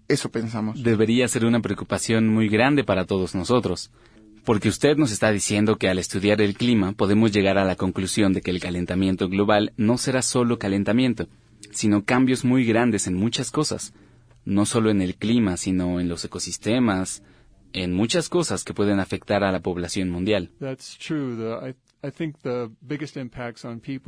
Eso 0.08 0.30
pensamos. 0.30 0.82
Debería 0.82 1.28
ser 1.28 1.44
una 1.44 1.60
preocupación 1.60 2.28
muy 2.28 2.48
grande 2.48 2.82
para 2.82 3.04
todos 3.04 3.34
nosotros 3.34 3.90
porque 4.48 4.70
usted 4.70 4.96
nos 4.96 5.12
está 5.12 5.30
diciendo 5.30 5.76
que 5.76 5.90
al 5.90 5.98
estudiar 5.98 6.40
el 6.40 6.54
clima 6.54 6.92
podemos 6.92 7.32
llegar 7.32 7.58
a 7.58 7.66
la 7.66 7.76
conclusión 7.76 8.32
de 8.32 8.40
que 8.40 8.50
el 8.50 8.60
calentamiento 8.60 9.28
global 9.28 9.74
no 9.76 9.98
será 9.98 10.22
solo 10.22 10.58
calentamiento, 10.58 11.28
sino 11.70 12.06
cambios 12.06 12.46
muy 12.46 12.64
grandes 12.64 13.06
en 13.06 13.12
muchas 13.12 13.50
cosas, 13.50 13.92
no 14.46 14.64
solo 14.64 14.88
en 14.88 15.02
el 15.02 15.16
clima, 15.16 15.58
sino 15.58 16.00
en 16.00 16.08
los 16.08 16.24
ecosistemas, 16.24 17.22
en 17.74 17.92
muchas 17.92 18.30
cosas 18.30 18.64
que 18.64 18.72
pueden 18.72 19.00
afectar 19.00 19.44
a 19.44 19.52
la 19.52 19.60
población 19.60 20.08
mundial. 20.08 20.50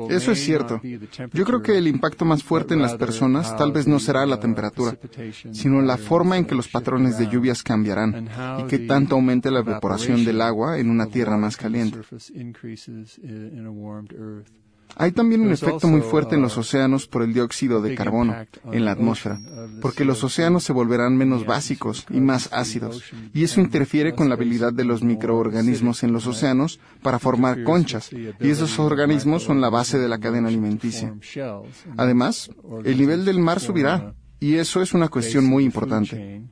Eso 0.08 0.32
es 0.32 0.44
cierto. 0.44 0.80
Yo 1.32 1.44
creo 1.44 1.62
que 1.62 1.76
el 1.76 1.88
impacto 1.88 2.24
más 2.24 2.42
fuerte 2.42 2.74
en 2.74 2.82
las 2.82 2.94
personas 2.94 3.56
tal 3.56 3.72
vez 3.72 3.86
no 3.86 3.98
será 3.98 4.26
la 4.26 4.38
temperatura, 4.38 4.96
sino 5.52 5.80
la 5.82 5.96
forma 5.96 6.38
en 6.38 6.44
que 6.44 6.54
los 6.54 6.68
patrones 6.68 7.18
de 7.18 7.28
lluvias 7.28 7.62
cambiarán 7.62 8.28
y 8.60 8.64
que 8.64 8.80
tanto 8.80 9.16
aumente 9.16 9.50
la 9.50 9.60
evaporación 9.60 10.24
del 10.24 10.40
agua 10.40 10.78
en 10.78 10.90
una 10.90 11.06
tierra 11.06 11.36
más 11.36 11.56
caliente. 11.56 11.98
Hay 14.96 15.12
también 15.12 15.40
un 15.40 15.52
efecto 15.52 15.88
muy 15.88 16.00
fuerte 16.00 16.34
en 16.34 16.42
los 16.42 16.58
océanos 16.58 17.06
por 17.06 17.22
el 17.22 17.32
dióxido 17.32 17.80
de 17.80 17.94
carbono 17.94 18.36
en 18.70 18.84
la 18.84 18.92
atmósfera, 18.92 19.40
porque 19.80 20.04
los 20.04 20.22
océanos 20.24 20.64
se 20.64 20.72
volverán 20.72 21.16
menos 21.16 21.46
básicos 21.46 22.06
y 22.10 22.20
más 22.20 22.52
ácidos, 22.52 23.02
y 23.32 23.44
eso 23.44 23.60
interfiere 23.60 24.14
con 24.14 24.28
la 24.28 24.34
habilidad 24.34 24.72
de 24.72 24.84
los 24.84 25.02
microorganismos 25.02 26.02
en 26.02 26.12
los 26.12 26.26
océanos 26.26 26.80
para 27.02 27.18
formar 27.18 27.64
conchas, 27.64 28.12
y 28.12 28.50
esos 28.50 28.78
organismos 28.78 29.42
son 29.42 29.60
la 29.60 29.70
base 29.70 29.98
de 29.98 30.08
la 30.08 30.18
cadena 30.18 30.48
alimenticia. 30.48 31.14
Además, 31.96 32.50
el 32.84 32.98
nivel 32.98 33.24
del 33.24 33.38
mar 33.38 33.60
subirá, 33.60 34.14
y 34.38 34.56
eso 34.56 34.82
es 34.82 34.94
una 34.94 35.08
cuestión 35.08 35.44
muy 35.46 35.64
importante. 35.64 36.42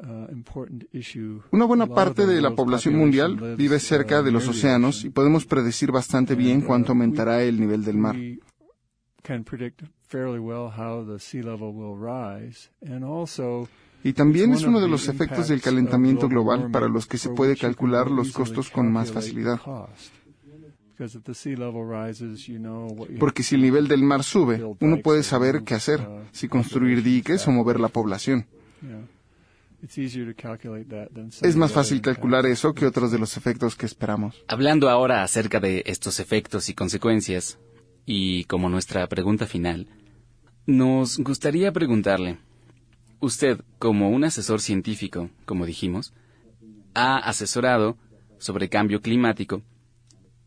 Uh, 0.00 0.28
Una 1.50 1.64
buena 1.64 1.86
parte 1.86 2.24
de 2.24 2.40
la 2.40 2.54
población 2.54 2.94
mundial 2.94 3.56
vive 3.56 3.80
cerca 3.80 4.22
de 4.22 4.30
los 4.30 4.46
océanos 4.46 5.04
y 5.04 5.10
podemos 5.10 5.44
predecir 5.44 5.90
bastante 5.90 6.36
bien 6.36 6.60
cuánto 6.60 6.92
aumentará 6.92 7.42
el 7.42 7.58
nivel 7.58 7.82
del 7.84 7.96
mar. 7.96 8.14
Y 14.04 14.12
también 14.12 14.52
es 14.52 14.62
uno 14.62 14.80
de 14.80 14.88
los 14.88 15.08
efectos 15.08 15.48
del 15.48 15.60
calentamiento 15.60 16.28
global 16.28 16.70
para 16.70 16.88
los 16.88 17.06
que 17.06 17.18
se 17.18 17.30
puede 17.30 17.56
calcular 17.56 18.08
los 18.08 18.30
costos 18.30 18.70
con 18.70 18.92
más 18.92 19.10
facilidad. 19.10 19.60
Porque 23.18 23.42
si 23.42 23.54
el 23.56 23.62
nivel 23.62 23.88
del 23.88 24.02
mar 24.02 24.22
sube, 24.22 24.62
uno 24.80 24.98
puede 25.02 25.24
saber 25.24 25.62
qué 25.64 25.74
hacer, 25.74 26.00
uh, 26.00 26.22
si 26.30 26.48
construir 26.48 27.02
diques 27.02 27.46
o 27.48 27.50
mover 27.50 27.80
la 27.80 27.88
población. 27.88 28.46
Es 31.42 31.56
más 31.56 31.72
fácil 31.72 32.00
calcular 32.00 32.46
eso 32.46 32.74
que 32.74 32.86
otros 32.86 33.12
de 33.12 33.18
los 33.18 33.36
efectos 33.36 33.76
que 33.76 33.86
esperamos. 33.86 34.44
Hablando 34.48 34.88
ahora 34.88 35.22
acerca 35.22 35.60
de 35.60 35.84
estos 35.86 36.18
efectos 36.18 36.68
y 36.68 36.74
consecuencias, 36.74 37.58
y 38.04 38.44
como 38.44 38.68
nuestra 38.68 39.06
pregunta 39.06 39.46
final, 39.46 39.86
nos 40.66 41.18
gustaría 41.18 41.72
preguntarle, 41.72 42.38
usted, 43.20 43.60
como 43.78 44.10
un 44.10 44.24
asesor 44.24 44.60
científico, 44.60 45.30
como 45.44 45.64
dijimos, 45.64 46.12
ha 46.94 47.18
asesorado 47.18 47.96
sobre 48.38 48.68
cambio 48.68 49.00
climático 49.00 49.62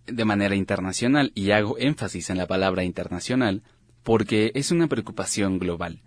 de 0.08 0.26
manera 0.26 0.56
internacional, 0.56 1.32
y 1.36 1.52
hago 1.52 1.78
énfasis 1.78 2.30
en 2.30 2.38
la 2.38 2.48
palabra 2.48 2.84
internacional, 2.84 3.64
porque 4.04 4.52
es 4.56 4.72
una 4.72 4.88
preocupación 4.88 5.60
global. 5.60 6.02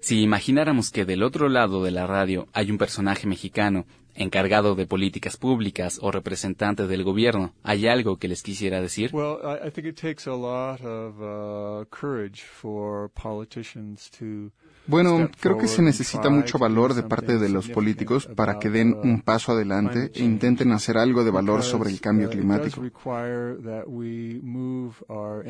Si 0.00 0.22
imagináramos 0.22 0.90
que 0.90 1.04
del 1.04 1.22
otro 1.22 1.48
lado 1.48 1.82
de 1.82 1.90
la 1.90 2.06
radio 2.06 2.46
hay 2.52 2.70
un 2.70 2.78
personaje 2.78 3.26
mexicano 3.26 3.84
encargado 4.14 4.74
de 4.74 4.86
políticas 4.86 5.36
públicas 5.36 5.98
o 6.02 6.10
representante 6.10 6.86
del 6.86 7.04
gobierno, 7.04 7.54
¿hay 7.62 7.86
algo 7.86 8.16
que 8.16 8.28
les 8.28 8.42
quisiera 8.42 8.80
decir? 8.80 9.10
Well, 9.12 9.38
I, 9.44 9.70
think 9.70 9.86
it 9.86 10.00
takes 10.00 10.28
a 10.28 10.34
lot 10.34 10.80
of 10.84 11.20
uh, 11.20 11.84
courage 11.90 12.42
for 12.42 13.10
politicians 13.10 14.10
to 14.18 14.50
bueno, 14.88 15.30
creo 15.40 15.58
que 15.58 15.68
se 15.68 15.82
necesita 15.82 16.30
mucho 16.30 16.58
valor 16.58 16.94
de 16.94 17.02
parte 17.02 17.38
de 17.38 17.48
los 17.48 17.68
políticos 17.68 18.26
para 18.34 18.58
que 18.58 18.70
den 18.70 18.96
un 19.02 19.20
paso 19.20 19.52
adelante 19.52 20.10
e 20.14 20.24
intenten 20.24 20.72
hacer 20.72 20.96
algo 20.96 21.24
de 21.24 21.30
valor 21.30 21.62
sobre 21.62 21.90
el 21.90 22.00
cambio 22.00 22.30
climático. 22.30 22.82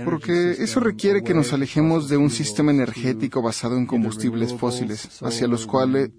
Porque 0.05 0.51
eso 0.51 0.81
requiere 0.81 1.23
que 1.23 1.35
nos 1.35 1.53
alejemos 1.53 2.09
de 2.09 2.17
un 2.17 2.31
sistema 2.31 2.73
energético 2.73 3.41
basado 3.41 3.77
en 3.77 3.87
combustibles 3.87 4.53
fósiles, 4.55 5.23
hacia 5.23 5.47
los 5.47 5.67
cuales 5.67 6.11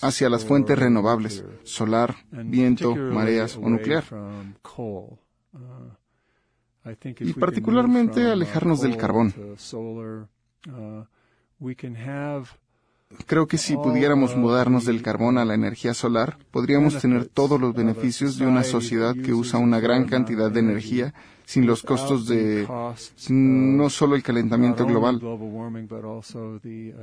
hacia 0.00 0.30
las 0.30 0.44
fuentes 0.44 0.78
renovables, 0.78 1.44
solar, 1.62 2.14
viento, 2.30 2.94
mareas 2.94 3.56
o 3.56 3.68
nuclear. 3.68 4.04
Y 7.20 7.32
particularmente 7.34 8.30
alejarnos 8.30 8.80
del 8.80 8.96
carbón. 8.96 9.34
Creo 13.26 13.46
que 13.46 13.58
si 13.58 13.76
pudiéramos 13.76 14.36
mudarnos 14.36 14.84
del 14.84 15.02
carbón 15.02 15.38
a 15.38 15.44
la 15.44 15.54
energía 15.54 15.94
solar, 15.94 16.38
podríamos 16.50 16.98
tener 16.98 17.26
todos 17.26 17.60
los 17.60 17.74
beneficios 17.74 18.38
de 18.38 18.46
una 18.46 18.64
sociedad 18.64 19.14
que 19.14 19.34
usa 19.34 19.58
una 19.58 19.80
gran 19.80 20.06
cantidad 20.06 20.50
de 20.50 20.60
energía 20.60 21.14
sin 21.44 21.66
los 21.66 21.82
costos 21.82 22.26
de 22.26 22.66
no 23.28 23.90
solo 23.90 24.16
el 24.16 24.22
calentamiento 24.22 24.86
global, 24.86 25.20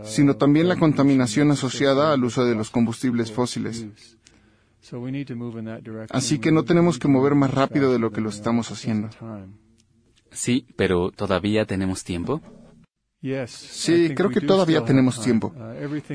sino 0.03 0.35
también 0.35 0.67
la 0.67 0.77
contaminación 0.77 1.51
asociada 1.51 2.13
al 2.13 2.23
uso 2.23 2.45
de 2.45 2.55
los 2.55 2.69
combustibles 2.69 3.31
fósiles. 3.31 3.85
Así 6.09 6.39
que 6.39 6.51
no 6.51 6.63
tenemos 6.63 6.97
que 6.97 7.07
mover 7.07 7.35
más 7.35 7.53
rápido 7.53 7.91
de 7.91 7.99
lo 7.99 8.11
que 8.11 8.21
lo 8.21 8.29
estamos 8.29 8.71
haciendo. 8.71 9.09
Sí, 10.31 10.65
pero 10.75 11.11
¿todavía 11.11 11.65
tenemos 11.65 12.03
tiempo? 12.03 12.41
Sí, 13.47 14.13
creo 14.15 14.29
que 14.29 14.41
todavía 14.41 14.83
tenemos 14.85 15.21
tiempo. 15.21 15.53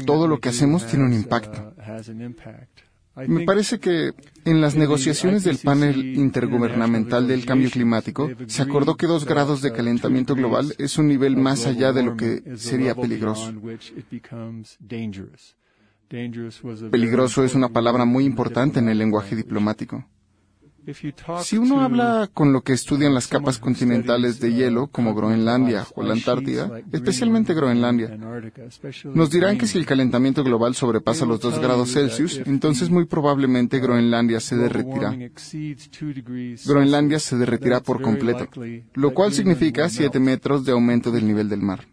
Todo 0.07 0.27
lo 0.27 0.41
que 0.41 0.49
hacemos 0.49 0.87
tiene 0.87 1.05
un 1.05 1.13
impacto. 1.13 1.75
Me 3.29 3.45
parece 3.45 3.79
que 3.79 4.13
en 4.45 4.61
las 4.61 4.75
negociaciones 4.75 5.45
del 5.45 5.59
panel 5.59 6.17
intergubernamental 6.17 7.29
del 7.29 7.47
cambio 7.47 7.71
climático 7.71 8.29
se 8.47 8.63
acordó 8.63 8.97
que 8.97 9.07
dos 9.07 9.25
grados 9.25 9.63
de 9.63 9.73
calentamiento 9.73 10.35
global 10.35 10.75
es 10.79 10.99
un 10.99 11.07
nivel 11.07 11.37
más 11.37 11.67
allá 11.67 11.93
de 11.93 12.03
lo 12.03 12.17
que 12.17 12.43
sería 12.57 12.95
peligroso. 12.95 13.53
Peligroso 16.91 17.45
es 17.45 17.55
una 17.55 17.69
palabra 17.69 18.05
muy 18.05 18.25
importante 18.25 18.81
en 18.81 18.89
el 18.89 18.99
lenguaje 18.99 19.37
diplomático. 19.37 20.05
Si 21.43 21.57
uno 21.57 21.81
habla 21.81 22.29
con 22.33 22.53
lo 22.53 22.63
que 22.63 22.73
estudian 22.73 23.15
las 23.15 23.27
capas 23.27 23.59
continentales 23.59 24.41
de 24.41 24.53
hielo, 24.53 24.89
como 24.89 25.15
Groenlandia 25.15 25.87
o 25.95 26.03
la 26.03 26.13
Antártida, 26.13 26.71
especialmente 26.93 27.55
Groenlandia, 27.55 28.19
nos 29.15 29.31
dirán 29.31 29.57
que 29.59 29.67
si 29.67 29.79
el 29.79 29.87
calentamiento 29.87 30.45
global 30.45 30.75
sobrepasa 30.75 31.25
los 31.27 31.41
2 31.41 31.59
grados 31.61 31.93
Celsius, 31.93 32.41
entonces 32.45 32.91
muy 32.91 33.07
probablemente 33.07 33.79
Groenlandia 33.79 34.41
se 34.41 34.57
derretirá. 34.57 35.17
Groenlandia 36.67 37.19
se 37.19 37.37
derretirá 37.37 37.81
por 37.81 38.03
completo, 38.03 38.49
lo 38.95 39.15
cual 39.15 39.33
significa 39.33 39.89
7 39.89 40.19
metros 40.21 40.65
de 40.65 40.73
aumento 40.73 41.11
del 41.11 41.27
nivel 41.27 41.49
del 41.49 41.63
mar. 41.63 41.87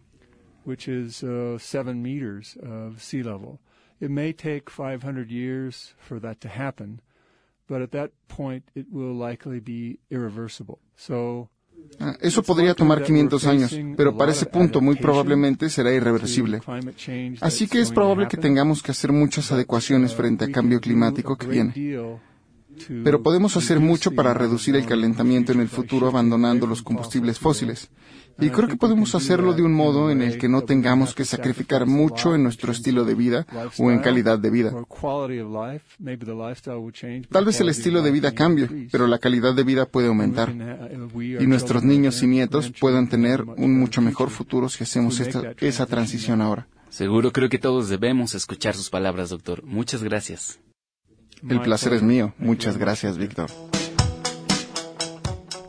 It 4.02 4.10
may 4.10 4.32
take 4.32 4.68
500 4.68 5.30
years 5.30 5.94
for 5.96 6.18
that 6.18 6.40
to 6.40 6.48
happen, 6.48 7.00
eso 12.20 12.42
podría 12.42 12.74
tomar 12.74 13.02
500 13.02 13.46
años, 13.46 13.78
pero 13.96 14.16
para 14.16 14.32
ese 14.32 14.46
punto 14.46 14.80
muy 14.80 14.96
probablemente 14.96 15.68
será 15.68 15.92
irreversible. 15.92 16.60
Así 17.40 17.66
que 17.66 17.80
es 17.80 17.90
probable 17.90 18.28
que 18.28 18.36
tengamos 18.36 18.82
que 18.82 18.92
hacer 18.92 19.12
muchas 19.12 19.50
adecuaciones 19.52 20.14
frente 20.14 20.44
al 20.44 20.52
cambio 20.52 20.80
climático 20.80 21.36
que 21.36 21.46
viene. 21.46 21.72
Pero 23.04 23.22
podemos 23.22 23.56
hacer 23.56 23.80
mucho 23.80 24.12
para 24.12 24.34
reducir 24.34 24.76
el 24.76 24.86
calentamiento 24.86 25.52
en 25.52 25.60
el 25.60 25.68
futuro 25.68 26.08
abandonando 26.08 26.66
los 26.66 26.82
combustibles 26.82 27.38
fósiles. 27.38 27.90
Y 28.40 28.50
creo 28.50 28.68
que 28.68 28.76
podemos 28.76 29.14
hacerlo 29.14 29.52
de 29.52 29.62
un 29.62 29.72
modo 29.72 30.10
en 30.10 30.22
el 30.22 30.38
que 30.38 30.48
no 30.48 30.62
tengamos 30.62 31.14
que 31.14 31.24
sacrificar 31.24 31.86
mucho 31.86 32.34
en 32.34 32.42
nuestro 32.42 32.72
estilo 32.72 33.04
de 33.04 33.14
vida 33.14 33.46
o 33.78 33.90
en 33.90 34.00
calidad 34.00 34.38
de 34.38 34.50
vida. 34.50 34.72
Tal 37.30 37.44
vez 37.44 37.60
el 37.60 37.68
estilo 37.68 38.02
de 38.02 38.10
vida 38.10 38.32
cambie, 38.32 38.88
pero 38.90 39.06
la 39.06 39.18
calidad 39.18 39.54
de 39.54 39.64
vida 39.64 39.86
puede 39.86 40.08
aumentar. 40.08 40.52
Y 41.14 41.46
nuestros 41.46 41.84
niños 41.84 42.22
y 42.22 42.26
nietos 42.26 42.72
puedan 42.80 43.08
tener 43.08 43.42
un 43.42 43.78
mucho 43.78 44.00
mejor 44.00 44.30
futuro 44.30 44.68
si 44.68 44.84
hacemos 44.84 45.20
esa 45.20 45.86
transición 45.86 46.40
ahora. 46.40 46.66
Seguro 46.88 47.32
creo 47.32 47.48
que 47.48 47.58
todos 47.58 47.88
debemos 47.88 48.34
escuchar 48.34 48.74
sus 48.74 48.90
palabras, 48.90 49.30
doctor. 49.30 49.62
Muchas 49.64 50.02
gracias. 50.02 50.60
El 51.48 51.60
placer 51.60 51.92
es 51.92 52.02
mío. 52.02 52.34
Muchas 52.38 52.78
gracias, 52.78 53.18
Víctor. 53.18 53.50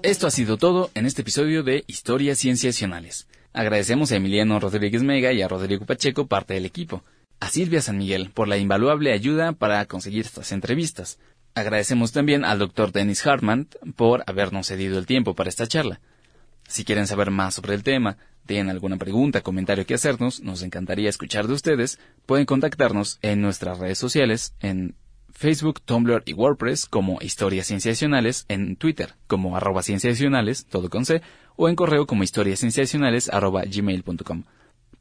Esto 0.03 0.27
ha 0.27 0.31
sido 0.31 0.57
todo 0.57 0.91
en 0.93 1.05
este 1.05 1.21
episodio 1.21 1.63
de 1.63 1.83
Historias 1.87 2.37
Cienciacionales. 2.37 3.27
Agradecemos 3.53 4.11
a 4.11 4.17
Emiliano 4.17 4.59
Rodríguez 4.59 5.01
Mega 5.01 5.31
y 5.31 5.41
a 5.41 5.47
Rodrigo 5.47 5.85
Pacheco, 5.85 6.27
parte 6.27 6.53
del 6.53 6.65
equipo. 6.65 7.03
A 7.39 7.49
Silvia 7.49 7.81
San 7.81 7.97
Miguel 7.97 8.29
por 8.31 8.47
la 8.47 8.57
invaluable 8.57 9.13
ayuda 9.13 9.53
para 9.53 9.85
conseguir 9.85 10.25
estas 10.25 10.51
entrevistas. 10.51 11.19
Agradecemos 11.55 12.11
también 12.11 12.45
al 12.45 12.59
doctor 12.59 12.91
Dennis 12.91 13.25
Hartman 13.25 13.67
por 13.95 14.23
habernos 14.27 14.67
cedido 14.67 14.99
el 14.99 15.05
tiempo 15.05 15.33
para 15.33 15.49
esta 15.49 15.67
charla. 15.67 16.01
Si 16.67 16.83
quieren 16.83 17.07
saber 17.07 17.31
más 17.31 17.55
sobre 17.55 17.75
el 17.75 17.83
tema, 17.83 18.17
tienen 18.45 18.69
alguna 18.69 18.97
pregunta, 18.97 19.41
comentario 19.41 19.85
que 19.85 19.93
hacernos, 19.93 20.41
nos 20.41 20.63
encantaría 20.63 21.09
escuchar 21.09 21.47
de 21.47 21.53
ustedes, 21.53 21.99
pueden 22.25 22.45
contactarnos 22.45 23.19
en 23.21 23.41
nuestras 23.41 23.79
redes 23.79 23.97
sociales 23.97 24.53
en 24.59 24.95
Facebook, 25.43 25.81
Tumblr 25.81 26.23
y 26.25 26.31
WordPress 26.31 26.85
como 26.85 27.17
Historias 27.21 27.67
Cienciacionales, 27.67 28.45
en 28.47 28.77
Twitter 28.77 29.15
como 29.27 29.57
arroba 29.57 29.83
cienciacionales, 29.83 30.65
todo 30.67 30.89
con 30.89 31.03
C, 31.03 31.21
o 31.57 31.67
en 31.67 31.75
correo 31.75 32.07
como 32.07 32.23
historiascienciacionales 32.23 33.27
arroba 33.27 33.63
gmail.com. 33.65 34.43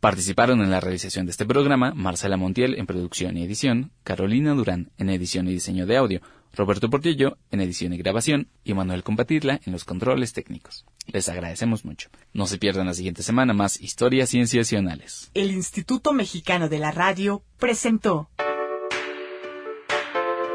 Participaron 0.01 0.61
en 0.61 0.73
la 0.73 0.81
realización 0.81 1.27
de 1.27 1.31
este 1.31 1.47
programa 1.47 1.95
Marcela 1.95 2.37
Montiel 2.37 2.75
en 2.77 2.87
producción 2.87 3.37
y 3.37 3.45
edición, 3.45 3.93
Carolina 4.03 4.53
Durán 4.55 4.91
en 4.99 5.11
edición 5.11 5.47
y 5.47 5.53
diseño 5.53 5.87
de 5.87 5.97
audio, 5.97 6.21
Roberto 6.53 6.91
Portillo 6.91 7.39
en 7.53 7.61
edición 7.61 7.93
y 7.93 7.99
grabación 7.99 8.49
y 8.65 8.75
Manuel 8.75 9.05
Combatirla 9.05 9.61
en 9.65 9.73
los 9.73 9.85
controles 9.85 10.33
técnicos. 10.33 10.85
Les 11.07 11.29
agradecemos 11.29 11.85
mucho. 11.85 12.09
No 12.33 12.49
se 12.49 12.59
pierdan 12.59 12.87
la 12.87 12.95
siguiente 12.95 13.23
semana 13.23 13.55
más 13.55 13.81
historias 13.81 14.31
cienciacionales. 14.31 15.31
El 15.35 15.53
Instituto 15.53 16.13
Mexicano 16.13 16.69
de 16.69 16.81
la 16.81 16.91
Radio 16.91 17.45
presentó 17.61 18.29